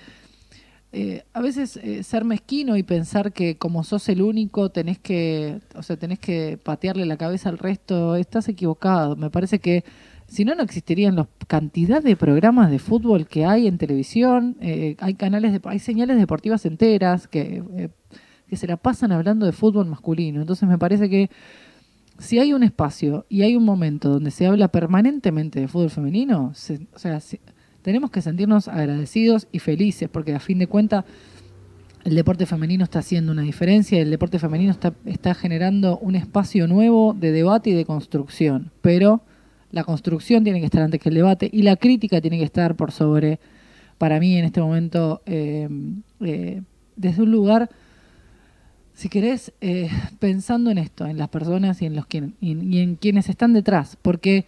eh, 0.91 1.23
a 1.31 1.39
veces 1.39 1.77
eh, 1.77 2.03
ser 2.03 2.25
mezquino 2.25 2.75
y 2.75 2.83
pensar 2.83 3.31
que 3.31 3.57
como 3.57 3.85
sos 3.85 4.09
el 4.09 4.21
único 4.21 4.71
tenés 4.71 4.99
que, 4.99 5.61
o 5.73 5.83
sea, 5.83 5.95
tenés 5.95 6.19
que 6.19 6.59
patearle 6.61 7.05
la 7.05 7.15
cabeza 7.15 7.47
al 7.47 7.59
resto, 7.59 8.17
estás 8.17 8.49
equivocado. 8.49 9.15
Me 9.15 9.29
parece 9.29 9.59
que 9.59 9.85
si 10.27 10.43
no, 10.43 10.53
no 10.53 10.63
existirían 10.63 11.15
la 11.15 11.29
cantidad 11.47 12.03
de 12.03 12.17
programas 12.17 12.69
de 12.69 12.79
fútbol 12.79 13.25
que 13.25 13.45
hay 13.45 13.67
en 13.67 13.77
televisión, 13.77 14.57
eh, 14.59 14.97
hay 14.99 15.13
canales, 15.13 15.53
de, 15.53 15.61
hay 15.63 15.79
señales 15.79 16.17
deportivas 16.17 16.65
enteras 16.65 17.29
que, 17.29 17.89
que 18.49 18.57
se 18.57 18.67
la 18.67 18.75
pasan 18.75 19.13
hablando 19.13 19.45
de 19.45 19.53
fútbol 19.53 19.85
masculino. 19.85 20.41
Entonces 20.41 20.67
me 20.67 20.77
parece 20.77 21.09
que 21.09 21.29
si 22.17 22.39
hay 22.39 22.53
un 22.53 22.63
espacio 22.63 23.25
y 23.29 23.41
hay 23.41 23.55
un 23.55 23.65
momento 23.65 24.09
donde 24.09 24.31
se 24.31 24.45
habla 24.45 24.69
permanentemente 24.69 25.59
de 25.59 25.67
fútbol 25.67 25.89
femenino, 25.89 26.51
se- 26.53 26.87
o 26.93 26.99
sea, 26.99 27.19
tenemos 27.81 28.09
que 28.11 28.21
sentirnos 28.21 28.67
agradecidos 28.67 29.47
y 29.51 29.59
felices, 29.59 30.09
porque 30.09 30.33
a 30.33 30.39
fin 30.39 30.59
de 30.59 30.67
cuentas 30.67 31.05
el 32.03 32.15
deporte 32.15 32.45
femenino 32.45 32.83
está 32.83 32.99
haciendo 32.99 33.31
una 33.31 33.41
diferencia, 33.41 33.99
el 33.99 34.11
deporte 34.11 34.39
femenino 34.39 34.71
está, 34.71 34.93
está 35.05 35.33
generando 35.33 35.97
un 35.97 36.15
espacio 36.15 36.67
nuevo 36.67 37.13
de 37.19 37.31
debate 37.31 37.71
y 37.71 37.73
de 37.73 37.83
construcción, 37.85 38.71
pero 38.81 39.21
la 39.71 39.83
construcción 39.83 40.43
tiene 40.43 40.59
que 40.59 40.65
estar 40.65 40.83
antes 40.83 41.01
que 41.01 41.09
el 41.09 41.15
debate 41.15 41.49
y 41.51 41.63
la 41.63 41.75
crítica 41.75 42.21
tiene 42.21 42.37
que 42.37 42.43
estar 42.45 42.75
por 42.75 42.91
sobre, 42.91 43.39
para 43.97 44.19
mí 44.19 44.37
en 44.37 44.45
este 44.45 44.61
momento, 44.61 45.21
eh, 45.25 45.67
eh, 46.21 46.61
desde 46.95 47.23
un 47.23 47.31
lugar 47.31 47.69
si 48.95 49.09
querés, 49.09 49.51
eh, 49.61 49.89
pensando 50.19 50.71
en 50.71 50.77
esto, 50.79 51.05
en 51.05 51.17
las 51.17 51.29
personas 51.29 51.81
y 51.81 51.85
en 51.85 51.95
los 51.95 52.05
quien, 52.07 52.33
y, 52.41 52.53
y 52.75 52.79
en 52.79 52.95
quienes 52.95 53.29
están 53.29 53.53
detrás, 53.53 53.97
porque 54.01 54.45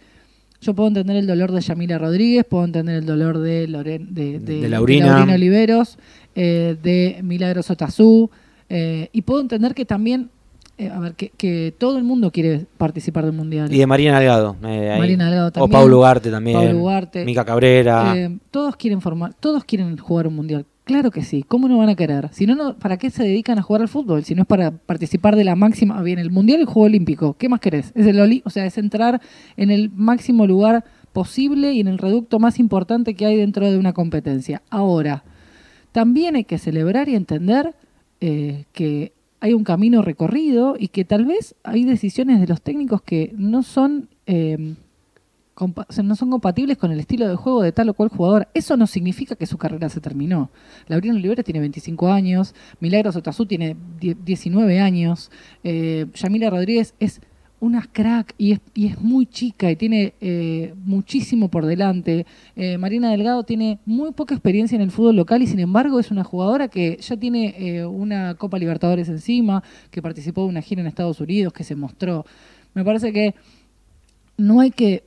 yo 0.60 0.74
puedo 0.74 0.88
entender 0.88 1.16
el 1.16 1.26
dolor 1.26 1.52
de 1.52 1.60
Yamila 1.60 1.98
Rodríguez, 1.98 2.44
puedo 2.48 2.64
entender 2.64 2.96
el 2.96 3.06
dolor 3.06 3.38
de, 3.38 3.68
Loren, 3.68 4.12
de, 4.14 4.40
de- 4.40 4.60
De 4.62 4.68
Laurina. 4.68 5.06
Laurina 5.06 5.34
Oliveros, 5.34 5.98
eh, 6.34 6.76
de 6.82 7.20
Milagros 7.22 7.70
Otazú, 7.70 8.30
eh, 8.68 9.08
y 9.12 9.22
puedo 9.22 9.40
entender 9.40 9.74
que 9.74 9.84
también, 9.84 10.30
eh, 10.78 10.88
a 10.88 10.98
ver, 10.98 11.14
que, 11.14 11.30
que 11.36 11.72
todo 11.78 11.96
el 11.98 12.04
mundo 12.04 12.30
quiere 12.32 12.66
participar 12.76 13.24
del 13.24 13.34
Mundial. 13.34 13.72
Y 13.72 13.78
de 13.78 13.86
Marina 13.86 14.18
Delgado. 14.18 14.56
eh. 14.64 14.96
Marina 14.98 15.26
Delgado 15.26 15.48
O 15.48 15.52
también. 15.52 15.70
Paulo 15.72 15.98
Ugarte 15.98 16.30
también. 16.30 16.56
Paulo 16.56 16.78
Ugarte. 16.78 17.24
Mica 17.24 17.44
Cabrera. 17.44 18.14
Eh, 18.16 18.36
todos 18.50 18.76
quieren 18.76 19.00
formar, 19.00 19.34
todos 19.34 19.62
quieren 19.64 19.96
jugar 19.98 20.26
un 20.26 20.36
mundial. 20.36 20.64
Claro 20.88 21.10
que 21.10 21.22
sí. 21.22 21.42
¿Cómo 21.46 21.68
no 21.68 21.76
van 21.76 21.90
a 21.90 21.94
querer? 21.96 22.30
Si 22.32 22.46
no, 22.46 22.78
¿para 22.78 22.96
qué 22.96 23.10
se 23.10 23.22
dedican 23.22 23.58
a 23.58 23.62
jugar 23.62 23.82
al 23.82 23.88
fútbol? 23.88 24.24
Si 24.24 24.34
no 24.34 24.40
es 24.42 24.48
para 24.48 24.70
participar 24.70 25.36
de 25.36 25.44
la 25.44 25.54
máxima, 25.54 26.00
bien, 26.02 26.18
el 26.18 26.30
mundial 26.30 26.60
y 26.60 26.62
el 26.62 26.66
juego 26.66 26.86
olímpico. 26.86 27.34
¿Qué 27.34 27.50
más 27.50 27.60
querés? 27.60 27.92
Es 27.94 28.06
el 28.06 28.18
oli- 28.18 28.40
o 28.46 28.48
sea, 28.48 28.64
es 28.64 28.78
entrar 28.78 29.20
en 29.58 29.70
el 29.70 29.90
máximo 29.90 30.46
lugar 30.46 30.86
posible 31.12 31.74
y 31.74 31.80
en 31.80 31.88
el 31.88 31.98
reducto 31.98 32.38
más 32.38 32.58
importante 32.58 33.12
que 33.12 33.26
hay 33.26 33.36
dentro 33.36 33.70
de 33.70 33.76
una 33.76 33.92
competencia. 33.92 34.62
Ahora, 34.70 35.24
también 35.92 36.36
hay 36.36 36.44
que 36.44 36.56
celebrar 36.56 37.10
y 37.10 37.16
entender 37.16 37.74
eh, 38.22 38.64
que 38.72 39.12
hay 39.40 39.52
un 39.52 39.64
camino 39.64 40.00
recorrido 40.00 40.74
y 40.78 40.88
que 40.88 41.04
tal 41.04 41.26
vez 41.26 41.54
hay 41.64 41.84
decisiones 41.84 42.40
de 42.40 42.46
los 42.46 42.62
técnicos 42.62 43.02
que 43.02 43.34
no 43.36 43.62
son 43.62 44.08
eh, 44.26 44.74
no 46.04 46.14
son 46.16 46.30
compatibles 46.30 46.76
con 46.78 46.92
el 46.92 47.00
estilo 47.00 47.28
de 47.28 47.36
juego 47.36 47.62
de 47.62 47.72
tal 47.72 47.88
o 47.88 47.94
cual 47.94 48.08
jugador. 48.08 48.48
Eso 48.54 48.76
no 48.76 48.86
significa 48.86 49.34
que 49.36 49.46
su 49.46 49.58
carrera 49.58 49.88
se 49.88 50.00
terminó. 50.00 50.50
Laurina 50.86 51.14
Olivera 51.14 51.42
tiene 51.42 51.60
25 51.60 52.12
años, 52.12 52.54
Milagros 52.80 53.16
Otazú 53.16 53.46
tiene 53.46 53.76
die- 54.00 54.16
19 54.24 54.80
años, 54.80 55.30
eh, 55.64 56.06
Yamila 56.14 56.50
Rodríguez 56.50 56.94
es 57.00 57.20
una 57.60 57.82
crack 57.90 58.36
y 58.38 58.52
es, 58.52 58.60
y 58.72 58.86
es 58.86 59.00
muy 59.00 59.26
chica 59.26 59.68
y 59.68 59.74
tiene 59.74 60.14
eh, 60.20 60.74
muchísimo 60.84 61.48
por 61.48 61.66
delante. 61.66 62.24
Eh, 62.54 62.78
Marina 62.78 63.10
Delgado 63.10 63.42
tiene 63.42 63.80
muy 63.84 64.12
poca 64.12 64.32
experiencia 64.36 64.76
en 64.76 64.82
el 64.82 64.92
fútbol 64.92 65.16
local 65.16 65.42
y 65.42 65.48
sin 65.48 65.58
embargo 65.58 65.98
es 65.98 66.12
una 66.12 66.22
jugadora 66.22 66.68
que 66.68 66.98
ya 67.00 67.16
tiene 67.16 67.56
eh, 67.58 67.84
una 67.84 68.36
Copa 68.36 68.60
Libertadores 68.60 69.08
encima, 69.08 69.64
que 69.90 70.00
participó 70.00 70.42
de 70.42 70.50
una 70.50 70.62
gira 70.62 70.82
en 70.82 70.86
Estados 70.86 71.20
Unidos, 71.20 71.52
que 71.52 71.64
se 71.64 71.74
mostró. 71.74 72.24
Me 72.74 72.84
parece 72.84 73.12
que 73.12 73.34
no 74.36 74.60
hay 74.60 74.70
que 74.70 75.02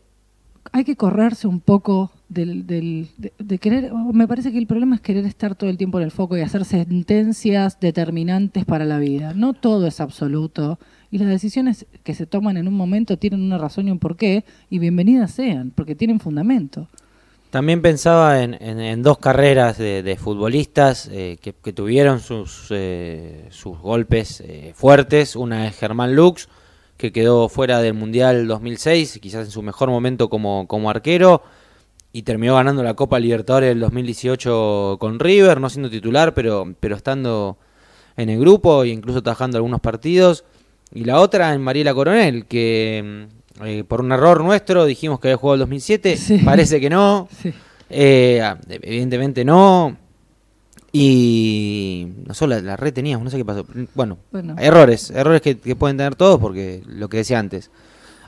hay 0.72 0.84
que 0.84 0.96
correrse 0.96 1.48
un 1.48 1.60
poco 1.60 2.12
del, 2.30 2.66
del- 2.66 3.10
de, 3.40 3.58
querer, 3.58 3.92
me 4.14 4.28
parece 4.28 4.52
que 4.52 4.58
el 4.58 4.68
problema 4.68 4.96
es 4.96 5.02
querer 5.02 5.26
estar 5.26 5.56
todo 5.56 5.70
el 5.70 5.78
tiempo 5.78 5.98
en 6.00 6.06
el 6.06 6.12
foco 6.12 6.38
y 6.38 6.42
hacer 6.42 6.64
sentencias 6.66 7.80
determinantes 7.80 8.64
para 8.66 8.86
la 8.86 8.98
vida. 9.00 9.34
No 9.36 9.54
todo 9.54 9.86
es 9.88 10.00
absoluto 10.00 10.80
y 11.12 11.18
las 11.18 11.28
decisiones 11.28 11.86
que 12.04 12.16
se 12.16 12.26
toman 12.26 12.56
en 12.56 12.68
un 12.70 12.74
momento 12.74 13.18
tienen 13.18 13.42
una 13.42 13.58
razón 13.58 13.88
y 13.88 13.92
un 13.92 14.00
porqué 14.00 14.46
y 14.70 14.80
bienvenidas 14.80 15.32
sean, 15.32 15.72
porque 15.76 15.94
tienen 15.96 16.20
fundamento. 16.22 16.88
También 17.50 17.82
pensaba 17.82 18.42
en, 18.44 18.54
en- 18.62 19.04
dos 19.04 19.18
carreras 19.18 19.78
de, 19.78 20.04
de 20.04 20.16
futbolistas 20.16 21.10
eh, 21.12 21.38
que, 21.42 21.52
que 21.52 21.74
tuvieron 21.74 22.22
sus, 22.22 22.68
eh, 22.70 23.48
sus 23.50 23.78
golpes 23.78 24.40
eh, 24.40 24.72
fuertes. 24.74 25.36
Una 25.36 25.68
es 25.68 25.76
Germán 25.76 26.16
Lux, 26.16 26.48
que 27.02 27.12
quedó 27.12 27.50
fuera 27.50 27.82
del 27.82 27.94
Mundial 27.96 28.48
2006, 28.48 29.20
quizás 29.22 29.46
en 29.48 29.52
su 29.52 29.62
mejor 29.62 29.90
momento 29.90 30.30
como, 30.30 30.68
como 30.68 30.90
arquero, 30.90 31.42
y 32.14 32.22
terminó 32.22 32.56
ganando 32.56 32.84
la 32.84 32.94
Copa 32.94 33.20
Libertadores 33.20 33.70
del 33.70 33.80
2018 33.80 34.98
con 35.00 35.20
River, 35.20 35.60
no 35.60 35.70
siendo 35.70 35.90
titular, 35.90 36.34
pero, 36.34 36.74
pero 36.80 36.96
estando 36.96 37.58
en 38.18 38.30
el 38.30 38.40
grupo 38.40 38.84
e 38.84 38.90
incluso 38.90 39.24
tajando 39.24 39.58
algunos 39.58 39.80
partidos. 39.82 40.44
Y 40.94 41.06
la 41.06 41.20
otra 41.20 41.54
en 41.54 41.62
Mariela 41.62 41.94
Coronel, 41.94 42.46
que 42.46 43.28
mm, 43.60 43.66
eh, 43.66 43.84
por 43.86 44.02
un 44.02 44.12
error 44.12 44.44
nuestro 44.44 44.86
dijimos 44.86 45.20
que 45.20 45.30
había 45.30 45.38
jugado 45.38 45.56
el 45.56 45.60
2007, 45.62 46.18
Sí. 46.18 46.38
parece 46.40 46.80
que 46.80 46.90
no. 46.90 47.28
Sí. 47.42 47.54
Eh, 47.90 48.42
evidentemente 48.70 49.44
no. 49.44 49.98
Y 50.94 52.08
nosotros 52.26 52.62
la, 52.62 52.72
la 52.72 52.78
red 52.78 52.94
teníamos, 52.94 53.24
no 53.24 53.30
sé 53.32 53.38
qué 53.38 53.46
pasó. 53.46 53.66
Bueno, 53.94 54.18
Bueno. 54.32 54.56
errores, 54.60 55.10
errores 55.12 55.42
que, 55.42 55.58
que 55.58 55.76
pueden 55.76 55.98
tener 55.98 56.16
todos, 56.16 56.40
porque 56.40 56.84
lo 56.86 57.08
que 57.10 57.18
decía 57.18 57.40
antes, 57.40 57.72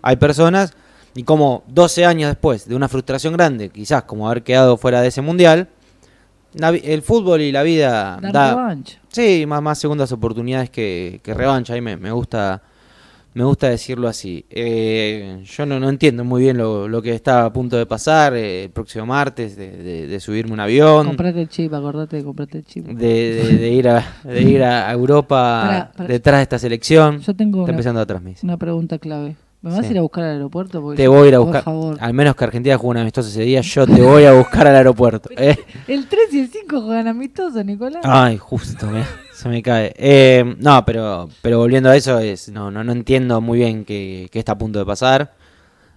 hay 0.01 0.15
personas, 0.15 0.73
y 1.13 1.23
como 1.23 1.63
12 1.67 2.05
años 2.05 2.29
después 2.29 2.67
de 2.67 2.75
una 2.75 2.87
frustración 2.87 3.33
grande, 3.33 3.69
quizás 3.69 4.03
como 4.03 4.27
haber 4.29 4.43
quedado 4.43 4.77
fuera 4.77 5.01
de 5.01 5.09
ese 5.09 5.21
mundial, 5.21 5.67
la 6.53 6.69
el 6.69 7.01
fútbol 7.01 7.41
y 7.41 7.51
la 7.51 7.63
vida 7.63 8.19
da, 8.31 8.51
revancha. 8.51 8.99
Sí, 9.09 9.45
más, 9.47 9.61
más 9.61 9.77
segundas 9.79 10.11
oportunidades 10.11 10.69
que, 10.69 11.19
que 11.23 11.33
revancha. 11.33 11.73
Ahí 11.73 11.81
me, 11.81 11.97
me 11.97 12.11
gusta 12.11 12.61
me 13.33 13.43
gusta 13.43 13.69
decirlo 13.69 14.07
así. 14.07 14.45
Eh, 14.49 15.41
yo 15.43 15.65
no, 15.65 15.79
no 15.79 15.89
entiendo 15.89 16.23
muy 16.23 16.41
bien 16.43 16.57
lo, 16.57 16.87
lo 16.87 17.01
que 17.01 17.13
está 17.15 17.45
a 17.45 17.53
punto 17.53 17.77
de 17.77 17.85
pasar 17.85 18.33
eh, 18.35 18.65
el 18.65 18.69
próximo 18.71 19.05
martes, 19.05 19.55
de, 19.55 19.71
de- 19.71 20.07
de 20.07 20.19
subirme 20.19 20.53
un 20.53 20.59
avión, 20.59 21.07
Comprate 21.07 21.41
el 21.41 21.49
chip, 21.49 21.73
acordate 21.73 22.17
de 22.17 22.23
comprarte 22.23 22.57
el 22.59 22.65
chip. 22.65 22.85
de, 22.85 22.93
de- 23.43 23.57
de 23.57 23.69
ir, 23.71 23.87
a, 23.89 24.05
de 24.23 24.41
ir 24.41 24.63
a 24.63 24.91
Europa 24.91 25.91
detrás 26.07 26.37
de 26.39 26.43
esta 26.43 26.59
selección. 26.59 27.19
Yo 27.21 27.33
tengo 27.35 27.59
Está 27.59 27.63
una, 27.63 27.71
empezando 27.71 28.01
atrás, 28.01 28.21
una 28.43 28.57
pregunta 28.57 28.97
clave. 28.99 29.35
¿Me 29.63 29.71
vas 29.71 29.79
Sí. 29.79 29.87
a 29.87 29.91
ir 29.91 29.97
a 29.97 30.01
buscar 30.01 30.25
al 30.25 30.31
aeropuerto? 30.33 30.81
Porque 30.81 30.97
Te 30.97 31.03
yo- 31.05 31.13
voy 31.13 31.25
a 31.25 31.27
ir 31.29 31.35
a 31.35 31.37
por 31.37 31.45
buscar, 31.47 31.63
favor. 31.63 31.97
al 31.99 32.13
menos 32.13 32.35
que 32.35 32.43
Argentina 32.43 32.77
juegue 32.77 32.91
un 32.91 32.97
amistoso 32.97 33.29
ese 33.29 33.41
día, 33.43 33.61
yo 33.61 33.87
te 33.87 34.01
voy 34.01 34.25
a 34.25 34.33
buscar 34.33 34.67
al 34.67 34.75
aeropuerto. 34.75 35.29
¿eh? 35.37 35.57
El 35.87 36.07
3 36.07 36.33
y 36.33 36.39
el 36.41 36.47
5 36.49 36.81
juegan 36.81 37.07
amistosos, 37.07 37.63
Nicolás. 37.65 38.01
Ay, 38.03 38.37
justo, 38.37 38.85
me- 38.87 39.05
se 39.33 39.49
me 39.49 39.63
cae. 39.63 39.93
Eh, 39.97 40.55
no, 40.59 40.83
pero, 40.85 41.29
pero 41.41 41.57
volviendo 41.59 41.89
a 41.89 41.95
eso, 41.95 42.19
es, 42.19 42.49
no, 42.49 42.69
no, 42.71 42.83
no 42.83 42.91
entiendo 42.91 43.39
muy 43.41 43.57
bien 43.59 43.85
qué, 43.85 44.27
qué 44.31 44.37
está 44.39 44.51
a 44.51 44.57
punto 44.57 44.77
de 44.79 44.85
pasar. 44.85 45.33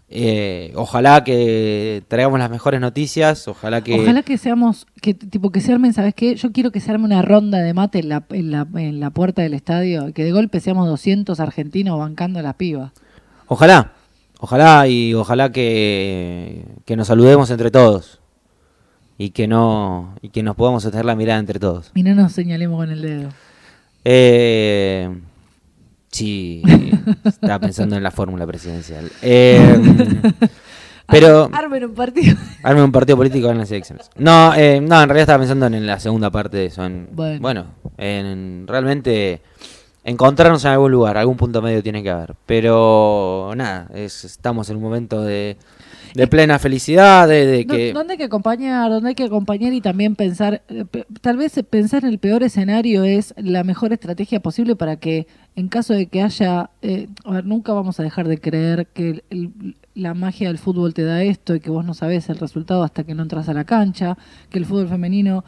Eh, 0.08 0.72
ojalá 0.76 1.24
que 1.24 2.04
traigamos 2.06 2.38
las 2.38 2.48
mejores 2.48 2.80
noticias, 2.80 3.48
ojalá 3.48 3.82
que... 3.82 4.00
Ojalá 4.00 4.22
que 4.22 4.38
seamos, 4.38 4.86
que 5.02 5.14
tipo 5.14 5.50
que 5.50 5.60
se 5.60 5.72
armen, 5.72 5.92
¿sabes 5.92 6.14
qué? 6.14 6.36
Yo 6.36 6.52
quiero 6.52 6.70
que 6.70 6.78
se 6.78 6.92
arme 6.92 7.06
una 7.06 7.22
ronda 7.22 7.58
de 7.58 7.74
mate 7.74 7.98
en 7.98 8.10
la, 8.10 8.24
en 8.30 8.52
la, 8.52 8.68
en 8.76 9.00
la 9.00 9.10
puerta 9.10 9.42
del 9.42 9.54
estadio, 9.54 10.12
que 10.14 10.22
de 10.22 10.30
golpe 10.30 10.60
seamos 10.60 10.86
200 10.86 11.40
argentinos 11.40 11.98
bancando 11.98 12.38
a 12.38 12.42
las 12.42 12.54
pibas. 12.54 12.92
Ojalá, 13.48 13.92
ojalá 14.40 14.86
y 14.88 15.14
ojalá 15.14 15.52
que, 15.52 16.64
que 16.84 16.96
nos 16.96 17.06
saludemos 17.08 17.50
entre 17.50 17.70
todos 17.70 18.20
y 19.18 19.30
que 19.30 19.46
no 19.46 20.14
y 20.20 20.28
que 20.30 20.42
nos 20.42 20.56
podamos 20.56 20.84
hacer 20.84 21.04
la 21.04 21.14
mirada 21.14 21.38
entre 21.38 21.58
todos. 21.58 21.90
Y 21.94 22.02
no 22.02 22.14
nos 22.14 22.32
señalemos 22.32 22.76
con 22.78 22.90
el 22.90 23.02
dedo. 23.02 23.28
Eh, 24.04 25.08
sí, 26.10 26.62
estaba 27.24 27.58
pensando 27.60 27.96
en 27.96 28.02
la 28.02 28.10
fórmula 28.10 28.46
presidencial. 28.46 29.10
Eh, 29.22 29.80
pero 31.08 31.48
Armen 31.52 31.84
un 31.84 31.94
partido. 31.94 32.36
arme 32.62 32.82
un 32.82 32.92
partido 32.92 33.16
político 33.16 33.50
en 33.50 33.58
las 33.58 33.70
elecciones. 33.70 34.10
No, 34.16 34.54
eh, 34.54 34.80
no, 34.80 35.00
en 35.02 35.08
realidad 35.08 35.22
estaba 35.22 35.38
pensando 35.38 35.66
en 35.66 35.86
la 35.86 35.98
segunda 36.00 36.30
parte 36.30 36.56
de 36.58 36.66
eso. 36.66 36.84
En, 36.84 37.08
Bueno. 37.12 37.40
bueno, 37.40 37.66
en 37.96 38.66
realmente 38.66 39.40
encontrarnos 40.06 40.64
en 40.64 40.70
algún 40.70 40.92
lugar, 40.92 41.18
algún 41.18 41.36
punto 41.36 41.60
medio 41.60 41.82
tiene 41.82 42.02
que 42.02 42.10
haber. 42.10 42.34
Pero 42.46 43.52
nada, 43.56 43.88
es- 43.92 44.24
estamos 44.24 44.70
en 44.70 44.76
un 44.76 44.82
momento 44.84 45.20
de, 45.22 45.56
de 46.14 46.26
plena 46.28 46.58
felicidad, 46.60 47.26
de, 47.26 47.66
que... 47.68 47.92
¿Dónde 47.92 48.12
hay 48.12 48.18
que 48.18 48.24
acompañar? 48.24 48.88
¿Dónde 48.88 49.08
hay 49.10 49.14
que 49.16 49.24
acompañar 49.24 49.72
y 49.72 49.80
también 49.80 50.14
pensar? 50.14 50.62
eh, 50.68 50.84
Tal 51.20 51.36
vez 51.36 51.60
pensar 51.68 52.04
en 52.04 52.10
el 52.10 52.18
peor 52.20 52.44
escenario 52.44 53.02
es 53.02 53.34
la 53.36 53.64
mejor 53.64 53.92
estrategia 53.92 54.38
posible 54.40 54.76
para 54.76 54.96
que, 54.96 55.26
en 55.56 55.66
caso 55.68 55.92
de 55.92 56.06
que 56.06 56.22
haya. 56.22 56.70
eh, 56.82 57.08
a 57.24 57.32
ver, 57.32 57.44
nunca 57.44 57.72
vamos 57.72 57.98
a 57.98 58.04
dejar 58.04 58.28
de 58.28 58.38
creer 58.38 58.86
que 58.94 59.10
el- 59.10 59.24
el- 59.30 59.76
la 59.96 60.14
magia 60.14 60.46
del 60.48 60.58
fútbol 60.58 60.94
te 60.94 61.02
da 61.02 61.22
esto 61.24 61.54
y 61.56 61.60
que 61.60 61.70
vos 61.70 61.84
no 61.84 61.94
sabés 61.94 62.28
el 62.28 62.36
resultado 62.38 62.84
hasta 62.84 63.02
que 63.02 63.14
no 63.14 63.22
entras 63.24 63.48
a 63.48 63.54
la 63.54 63.64
cancha, 63.64 64.16
que 64.50 64.58
el 64.58 64.66
fútbol 64.66 64.88
femenino 64.88 65.44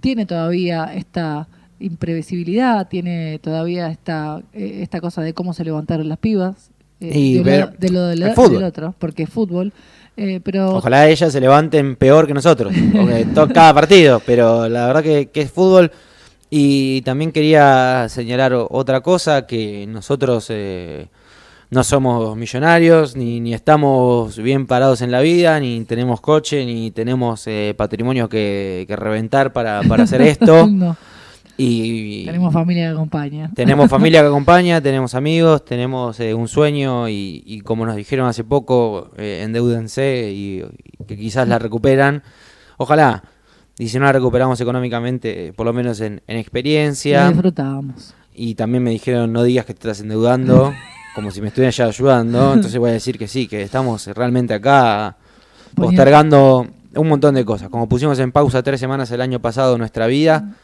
tiene 0.00 0.24
todavía 0.24 0.94
esta 0.94 1.48
imprevisibilidad, 1.80 2.88
tiene 2.88 3.38
todavía 3.40 3.88
esta, 3.90 4.42
eh, 4.52 4.80
esta 4.82 5.00
cosa 5.00 5.22
de 5.22 5.34
cómo 5.34 5.52
se 5.52 5.64
levantaron 5.64 6.08
las 6.08 6.18
pibas. 6.18 6.70
eh, 7.00 7.10
Y 7.18 7.32
de, 7.34 7.38
lo, 7.38 7.44
ver 7.44 7.78
de 7.78 7.90
lo 7.90 8.06
del, 8.06 8.22
otro, 8.64 8.94
porque 8.98 9.24
es 9.24 9.30
fútbol. 9.30 9.72
eh, 10.16 10.40
pero 10.42 10.76
Ojalá 10.76 11.08
ellas 11.08 11.32
se 11.32 11.40
levanten 11.40 11.96
peor 11.96 12.26
que 12.26 12.34
nosotros, 12.34 12.72
porque 12.92 13.26
cada 13.54 13.72
partido, 13.74 14.20
pero 14.26 14.68
la 14.68 14.86
verdad 14.88 15.02
que, 15.02 15.26
que 15.30 15.42
es 15.42 15.50
fútbol. 15.50 15.90
Y 16.50 17.02
también 17.02 17.30
quería 17.30 18.06
señalar 18.08 18.54
otra 18.54 19.02
cosa, 19.02 19.46
que 19.46 19.86
nosotros 19.86 20.46
eh, 20.48 21.08
no 21.70 21.84
somos 21.84 22.34
millonarios, 22.38 23.16
ni, 23.16 23.38
ni 23.38 23.52
estamos 23.52 24.38
bien 24.38 24.66
parados 24.66 25.02
en 25.02 25.10
la 25.10 25.20
vida, 25.20 25.60
ni 25.60 25.84
tenemos 25.84 26.22
coche, 26.22 26.64
ni 26.64 26.90
tenemos 26.90 27.46
eh, 27.46 27.74
patrimonio 27.76 28.30
que, 28.30 28.86
que 28.88 28.96
reventar 28.96 29.52
para, 29.52 29.82
para 29.82 30.04
hacer 30.04 30.22
esto. 30.34 30.66
no, 30.66 30.96
y 31.60 32.24
tenemos 32.24 32.52
familia 32.52 32.84
que 32.84 32.92
acompaña. 32.92 33.50
tenemos 33.52 33.90
familia 33.90 34.20
que 34.20 34.28
acompaña, 34.28 34.80
tenemos 34.80 35.16
amigos, 35.16 35.64
tenemos 35.64 36.20
eh, 36.20 36.32
un 36.32 36.46
sueño 36.46 37.08
y, 37.08 37.42
y 37.44 37.62
como 37.62 37.84
nos 37.84 37.96
dijeron 37.96 38.28
hace 38.28 38.44
poco, 38.44 39.10
eh, 39.16 39.40
endeúdense 39.42 40.30
y, 40.32 40.62
y 40.62 41.04
que 41.04 41.16
quizás 41.16 41.48
la 41.48 41.58
recuperan. 41.58 42.22
Ojalá. 42.76 43.24
Y 43.76 43.88
si 43.88 43.98
no 43.98 44.04
la 44.04 44.12
recuperamos 44.12 44.60
económicamente, 44.60 45.48
eh, 45.48 45.52
por 45.52 45.66
lo 45.66 45.72
menos 45.72 46.00
en, 46.00 46.22
en 46.28 46.36
experiencia. 46.36 47.26
disfrutábamos. 47.28 48.14
Y 48.34 48.54
también 48.54 48.84
me 48.84 48.90
dijeron, 48.90 49.32
no 49.32 49.42
digas 49.42 49.66
que 49.66 49.74
te 49.74 49.80
estás 49.80 50.00
endeudando, 50.00 50.72
como 51.16 51.32
si 51.32 51.40
me 51.40 51.48
estuvieran 51.48 51.72
ya 51.72 51.86
ayudando. 51.86 52.54
Entonces 52.54 52.78
voy 52.78 52.90
a 52.90 52.92
decir 52.92 53.18
que 53.18 53.26
sí, 53.26 53.48
que 53.48 53.62
estamos 53.62 54.06
realmente 54.06 54.54
acá 54.54 55.16
postergando 55.74 56.68
un 56.94 57.08
montón 57.08 57.34
de 57.34 57.44
cosas. 57.44 57.68
Como 57.68 57.88
pusimos 57.88 58.16
en 58.20 58.30
pausa 58.30 58.62
tres 58.62 58.78
semanas 58.78 59.10
el 59.10 59.20
año 59.20 59.40
pasado 59.40 59.76
nuestra 59.76 60.06
vida 60.06 60.54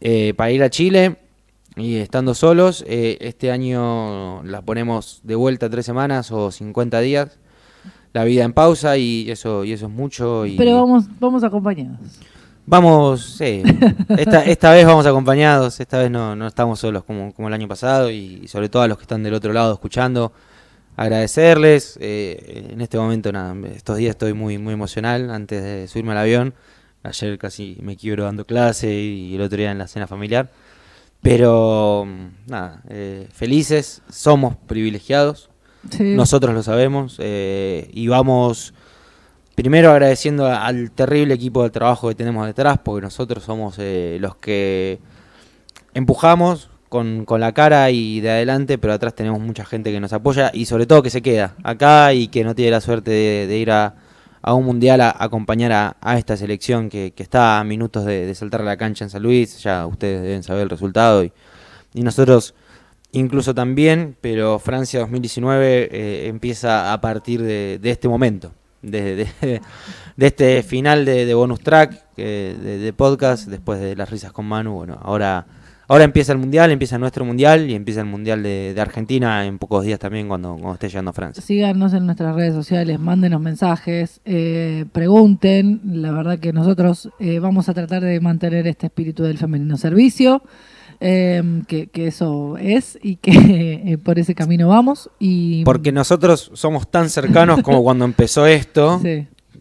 eh, 0.00 0.34
para 0.34 0.50
ir 0.50 0.62
a 0.62 0.70
Chile 0.70 1.16
y 1.76 1.96
estando 1.96 2.34
solos, 2.34 2.84
eh, 2.86 3.18
este 3.20 3.50
año 3.50 4.42
la 4.44 4.62
ponemos 4.62 5.20
de 5.22 5.34
vuelta 5.34 5.70
tres 5.70 5.86
semanas 5.86 6.30
o 6.32 6.50
50 6.50 7.00
días. 7.00 7.38
La 8.12 8.24
vida 8.24 8.44
en 8.44 8.52
pausa 8.52 8.96
y 8.96 9.30
eso 9.30 9.64
y 9.64 9.72
eso 9.72 9.86
es 9.86 9.92
mucho. 9.92 10.46
Y 10.46 10.56
Pero 10.56 10.76
vamos, 10.76 11.04
vamos 11.20 11.44
acompañados. 11.44 11.98
Vamos, 12.66 13.24
sí. 13.38 13.62
Esta, 14.10 14.44
esta 14.44 14.72
vez 14.72 14.84
vamos 14.84 15.06
acompañados, 15.06 15.80
esta 15.80 16.00
vez 16.00 16.10
no, 16.10 16.36
no 16.36 16.46
estamos 16.46 16.78
solos 16.78 17.02
como, 17.04 17.32
como 17.32 17.48
el 17.48 17.54
año 17.54 17.66
pasado 17.66 18.10
y, 18.10 18.46
sobre 18.46 18.68
todo 18.68 18.82
a 18.82 18.88
los 18.88 18.98
que 18.98 19.04
están 19.04 19.22
del 19.22 19.32
otro 19.32 19.54
lado 19.54 19.72
escuchando, 19.72 20.32
agradecerles. 20.94 21.96
eh, 21.98 22.68
en 22.70 22.80
este 22.82 22.98
momento, 22.98 23.32
nada, 23.32 23.54
estos 23.68 23.96
días 23.96 24.10
estoy 24.10 24.34
muy, 24.34 24.58
muy 24.58 24.74
emocional 24.74 25.30
antes 25.30 25.62
de 25.62 25.88
subirme 25.88 26.12
al 26.12 26.18
avión. 26.18 26.54
Ayer 27.08 27.38
casi 27.38 27.76
me 27.82 27.96
quiebro 27.96 28.24
dando 28.24 28.44
clase 28.46 28.92
y 28.92 29.34
el 29.34 29.40
otro 29.42 29.58
día 29.58 29.70
en 29.72 29.78
la 29.78 29.88
cena 29.88 30.06
familiar. 30.06 30.50
Pero, 31.22 32.06
mm, 32.06 32.50
nada, 32.50 32.82
eh, 32.88 33.26
felices, 33.32 34.02
somos 34.08 34.56
privilegiados, 34.66 35.50
Sí. 35.90 36.02
nosotros 36.14 36.54
lo 36.54 36.62
sabemos 36.62 37.16
eh, 37.18 37.88
y 37.92 38.08
vamos 38.08 38.74
primero 39.54 39.90
agradeciendo 39.90 40.46
al 40.46 40.90
terrible 40.92 41.34
equipo 41.34 41.62
de 41.64 41.70
trabajo 41.70 42.08
que 42.08 42.14
tenemos 42.14 42.46
detrás, 42.46 42.78
porque 42.84 43.02
nosotros 43.02 43.42
somos 43.42 43.76
eh, 43.78 44.18
los 44.20 44.36
que 44.36 45.00
empujamos 45.94 46.70
con, 46.88 47.24
con 47.24 47.40
la 47.40 47.52
cara 47.52 47.90
y 47.90 48.20
de 48.20 48.30
adelante, 48.30 48.78
pero 48.78 48.92
atrás 48.92 49.14
tenemos 49.14 49.40
mucha 49.40 49.64
gente 49.64 49.90
que 49.92 50.00
nos 50.00 50.12
apoya 50.12 50.50
y 50.54 50.66
sobre 50.66 50.86
todo 50.86 51.02
que 51.02 51.10
se 51.10 51.22
queda 51.22 51.54
acá 51.62 52.12
y 52.14 52.28
que 52.28 52.44
no 52.44 52.54
tiene 52.54 52.70
la 52.70 52.80
suerte 52.80 53.10
de, 53.10 53.46
de 53.46 53.58
ir 53.58 53.70
a, 53.70 53.94
a 54.48 54.54
un 54.54 54.64
mundial 54.64 55.02
a, 55.02 55.10
a 55.10 55.24
acompañar 55.24 55.96
a, 56.00 56.18
esta 56.18 56.34
selección 56.34 56.88
que, 56.88 57.12
está 57.18 57.60
a 57.60 57.64
minutos 57.64 58.06
de, 58.06 58.34
saltar 58.34 58.62
a 58.62 58.64
la 58.64 58.78
cancha 58.78 59.04
en 59.04 59.10
San 59.10 59.22
Luis, 59.22 59.62
ya 59.62 59.86
ustedes 59.86 60.22
deben 60.22 60.42
saber 60.42 60.62
el 60.62 60.70
resultado 60.70 61.22
y, 61.22 61.32
nosotros 61.92 62.54
incluso 63.12 63.54
también, 63.54 64.16
pero 64.22 64.58
Francia 64.58 65.00
2019 65.00 65.88
eh, 65.90 66.28
empieza 66.28 66.94
a 66.94 67.00
partir 67.02 67.42
de, 67.42 67.78
este 67.82 68.08
momento. 68.08 68.52
de, 68.80 69.16
de- 69.16 69.60
de 70.16 70.26
este 70.26 70.62
final 70.62 71.04
de, 71.04 71.32
bonus 71.34 71.60
track, 71.60 72.14
de, 72.16 72.54
de 72.56 72.92
podcast, 72.92 73.48
después 73.48 73.80
de 73.80 73.94
las 73.96 74.10
risas 74.10 74.32
con 74.32 74.46
Manu. 74.46 74.72
Bueno, 74.74 74.98
ahora, 75.00 75.46
ahora 75.88 76.04
empieza 76.04 76.32
el 76.32 76.38
mundial, 76.38 76.70
empieza 76.70 76.96
nuestro 76.98 77.24
mundial 77.24 77.68
y 77.68 77.74
empieza 77.74 78.00
el 78.02 78.06
mundial 78.06 78.42
de, 78.42 78.72
de 78.74 78.80
Argentina 78.80 79.44
en 79.46 79.58
pocos 79.58 79.84
días 79.84 79.98
también 79.98 80.28
cuando, 80.28 80.52
cuando 80.52 80.74
esté 80.74 80.88
llegando 80.88 81.10
a 81.10 81.14
Francia. 81.14 81.42
Síganos 81.42 81.92
en 81.94 82.06
nuestras 82.06 82.34
redes 82.36 82.54
sociales, 82.54 83.00
mándenos 83.00 83.40
mensajes, 83.40 84.20
eh, 84.24 84.84
pregunten. 84.92 85.80
La 85.84 86.12
verdad 86.12 86.38
que 86.38 86.52
nosotros 86.52 87.10
eh, 87.18 87.38
vamos 87.40 87.68
a 87.68 87.74
tratar 87.74 88.02
de 88.04 88.20
mantener 88.20 88.66
este 88.68 88.86
espíritu 88.86 89.22
del 89.24 89.38
femenino 89.38 89.76
servicio, 89.76 90.42
eh, 91.00 91.62
que, 91.66 91.86
que 91.88 92.06
eso 92.08 92.56
es 92.58 92.98
y 93.02 93.16
que 93.16 93.98
por 94.04 94.18
ese 94.18 94.34
camino 94.34 94.68
vamos. 94.68 95.10
Y, 95.18 95.64
Porque 95.64 95.90
nosotros 95.92 96.50
somos 96.54 96.90
tan 96.90 97.08
cercanos 97.10 97.62
como 97.62 97.82
cuando 97.82 98.04
empezó 98.04 98.46
esto. 98.46 99.00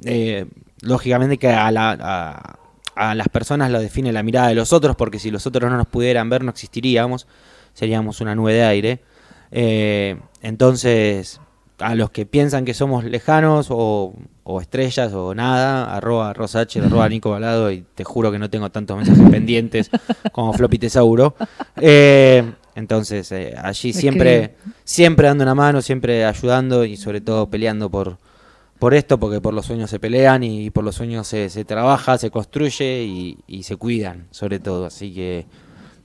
Sí, 0.04 0.46
lógicamente 0.82 1.38
que 1.38 1.48
a, 1.50 1.72
la- 1.72 1.98
a- 2.00 2.60
a 2.98 3.16
las 3.16 3.30
personas 3.30 3.72
lo 3.72 3.80
define 3.80 4.12
la 4.12 4.24
mirada 4.24 4.50
de 4.50 4.56
los 4.56 4.74
otros, 4.74 4.96
porque 4.96 5.20
si 5.20 5.32
los 5.32 5.46
otros 5.46 5.70
no 5.70 5.78
nos 5.78 5.88
pudieran 5.88 6.30
ver 6.30 6.44
no 6.44 6.52
existiríamos, 6.52 7.28
seríamos 7.74 8.22
una 8.22 8.36
nube 8.36 8.54
de 8.54 8.64
aire. 8.64 9.02
Eh, 9.52 10.20
entonces, 10.42 11.40
a 11.80 11.96
los 11.96 12.10
que 12.10 12.26
piensan 12.26 12.66
que 12.66 12.74
somos 12.74 13.04
lejanos 13.04 13.68
o, 13.70 14.14
o 14.44 14.62
estrellas 14.62 15.14
o 15.14 15.36
nada, 15.36 15.96
arroba 15.96 16.34
rosacher, 16.34 16.84
arroba 16.86 17.08
Nico 17.08 17.30
Balado, 17.30 17.72
y 17.72 17.86
te 17.96 18.04
juro 18.04 18.32
que 18.32 18.40
no 18.40 18.50
tengo 18.50 18.70
tantos 18.72 18.98
mensajes 18.98 19.30
pendientes 19.32 19.92
como 20.32 20.54
Floppy 20.54 20.80
Tesauro. 20.80 21.36
Eh, 21.76 22.52
entonces, 22.76 23.32
eh, 23.32 23.56
allí 23.62 23.94
siempre, 23.94 24.56
siempre 24.84 25.28
dando 25.28 25.44
una 25.44 25.56
mano, 25.56 25.82
siempre 25.82 26.26
ayudando 26.26 26.86
y 26.86 26.98
sobre 26.98 27.22
todo 27.22 27.50
peleando 27.50 27.90
por, 27.90 28.18
por 28.80 28.94
esto, 28.94 29.20
porque 29.20 29.42
por 29.42 29.54
los 29.54 29.66
sueños 29.66 29.90
se 29.90 30.00
pelean 30.00 30.44
y 30.44 30.70
por 30.70 30.84
los 30.84 30.96
sueños 30.96 31.28
se, 31.28 31.50
se 31.50 31.66
trabaja, 31.66 32.18
se 32.18 32.30
construye 32.32 33.04
y, 33.04 33.40
y 33.48 33.64
se 33.64 33.76
cuidan, 33.76 34.28
sobre 34.32 34.60
todo. 34.60 34.86
Así 34.86 35.14
que 35.14 35.46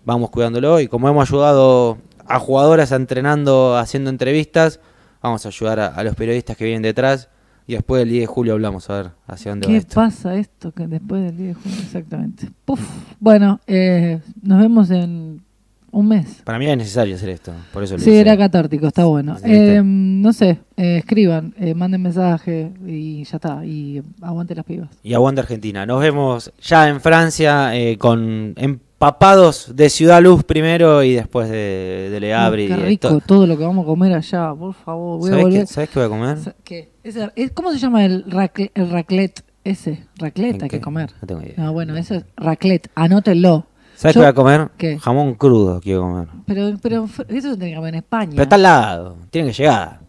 vamos 0.05 0.31
cuidándolo 0.31 0.81
y 0.81 0.89
como 0.89 1.09
hemos 1.09 1.29
ayudado 1.29 1.99
a 2.27 2.39
jugadoras 2.39 2.93
entrenando, 2.93 3.77
haciendo 3.77 4.11
entrevistas, 4.11 4.81
vamos 5.23 5.45
a 5.45 5.49
ayudar 5.49 5.81
a, 5.81 5.87
a 5.89 6.05
los 6.05 6.15
periodistas 6.15 6.57
que 6.57 6.65
vienen 6.65 6.83
detrás 6.83 7.29
y 7.67 7.75
después 7.75 8.01
del 8.01 8.09
10 8.09 8.23
de 8.23 8.27
julio 8.27 8.53
hablamos 8.55 8.91
a 8.91 8.95
ver 8.97 9.11
hacia 9.27 9.53
dónde 9.53 9.67
va 9.67 9.73
¿Qué 9.73 9.77
esto. 9.79 9.95
pasa 9.95 10.35
esto 10.37 10.73
que 10.73 10.87
después 10.87 11.23
del 11.23 11.37
10 11.37 11.49
de 11.49 11.63
junio? 11.63 11.79
Exactamente. 11.83 12.49
Puf. 12.65 12.81
Bueno, 13.21 13.61
eh, 13.67 14.21
nos 14.43 14.59
vemos 14.61 14.91
en 14.91 15.43
un 15.93 16.09
mes. 16.09 16.41
Para 16.45 16.59
mí 16.59 16.67
es 16.67 16.77
necesario 16.77 17.15
hacer 17.15 17.29
esto, 17.29 17.53
por 17.73 17.85
eso 17.85 17.95
lo 17.95 18.01
Sí, 18.03 18.11
hice. 18.11 18.21
era 18.21 18.37
catártico, 18.37 18.87
está 18.89 19.05
bueno. 19.05 19.37
Eh, 19.45 19.81
no 19.85 20.33
sé, 20.33 20.59
eh, 20.77 20.97
escriban, 20.99 21.55
eh, 21.61 21.75
manden 21.75 22.03
mensaje 22.03 22.73
y 22.87 23.23
ya 23.25 23.37
está. 23.37 23.65
Y 23.65 24.03
aguante 24.23 24.55
las 24.55 24.65
pibas. 24.65 24.89
Y 25.03 25.15
aguanta 25.15 25.43
Argentina. 25.43 25.87
Nos 25.87 26.01
vemos 26.01 26.51
ya 26.61 26.89
en 26.89 27.01
Francia 27.01 27.77
eh, 27.77 27.97
con 27.99 28.55
empapados 28.57 29.75
de 29.77 29.91
Ciudad 29.91 30.23
Luz 30.23 30.45
primero 30.45 31.03
y 31.03 31.13
después 31.15 31.49
de, 31.51 32.09
de 32.11 32.21
Le 32.21 32.35
Havre. 32.35 32.63
Uy, 32.67 32.73
y 32.73 32.75
qué 32.75 32.77
rico 32.83 33.09
to- 33.09 33.21
todo 33.21 33.47
lo 33.47 33.59
que 33.59 33.65
vamos 33.65 33.85
a 33.85 33.87
comer 33.87 34.13
allá, 34.15 34.55
por 34.55 34.75
favor. 34.75 35.19
Voy 35.19 35.29
a 35.29 35.31
¿Sabés, 35.33 35.45
volver. 35.45 35.61
qué, 35.61 35.67
sabés 35.67 35.91
qué 35.91 35.99
voy 35.99 36.07
a 36.07 36.09
comer? 36.09 36.39
¿Qué? 36.65 36.91
¿Cómo 37.55 37.73
se 37.73 37.79
llama 37.79 38.05
el, 38.05 38.25
racle- 38.27 38.71
el 38.75 38.91
raclette 38.91 39.43
ese? 39.65 40.07
Raclette 40.17 40.57
¿En 40.57 40.63
hay 40.65 40.69
que 40.71 40.81
comer. 40.81 41.11
No 41.21 41.27
tengo 41.27 41.43
idea. 41.43 41.55
No, 41.57 41.73
bueno, 41.73 41.97
eso 41.97 42.15
es 42.15 42.25
raclette, 42.37 42.89
anótenlo. 42.95 43.67
¿Sabes 44.03 44.15
qué 44.15 44.19
voy 44.21 44.29
a 44.29 44.33
comer? 44.35 44.69
¿Qué? 44.77 44.99
Jamón 44.99 45.35
crudo 45.35 45.81
quiero 45.81 46.03
comer. 46.03 46.29
Pero, 46.47 46.69
eso 47.29 47.51
se 47.51 47.57
tiene 47.57 47.71
que 47.71 47.77
comer 47.77 47.95
en 47.95 47.99
España. 48.01 48.31
Pero 48.33 48.43
está 48.43 48.57
al 48.57 48.63
lado, 48.63 49.17
tiene 49.31 49.49
que 49.49 49.55
llegar. 49.55 50.01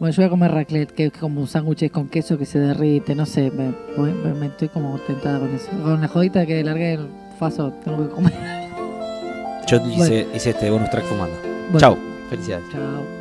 Bueno, 0.00 0.12
yo 0.12 0.22
voy 0.22 0.26
a 0.26 0.30
comer 0.30 0.50
raclette, 0.52 0.90
que 0.92 1.06
es 1.06 1.12
como 1.12 1.40
un 1.40 1.46
sándwich 1.46 1.90
con 1.90 2.08
queso 2.08 2.36
que 2.36 2.44
se 2.46 2.58
derrite, 2.58 3.14
no 3.14 3.24
sé, 3.26 3.50
me, 3.50 3.72
me- 3.96 4.34
me 4.34 4.46
estoy 4.46 4.68
como 4.68 4.98
tentada 5.06 5.38
con 5.38 5.54
eso. 5.54 5.68
Con 5.82 6.00
la 6.00 6.08
jodita 6.08 6.44
que 6.46 6.62
largué 6.64 6.94
el 6.94 7.08
faso, 7.38 7.72
tengo 7.84 8.02
que 8.08 8.14
comer. 8.14 8.32
Yo 9.66 9.78
hice, 9.88 10.26
hice 10.34 10.50
este 10.50 10.70
bonus 10.70 10.90
track 10.90 11.04
fumando. 11.04 11.36
Bueno. 11.70 11.78
Chau, 11.78 11.96
felicidades. 12.28 12.64
Chao. 12.70 13.13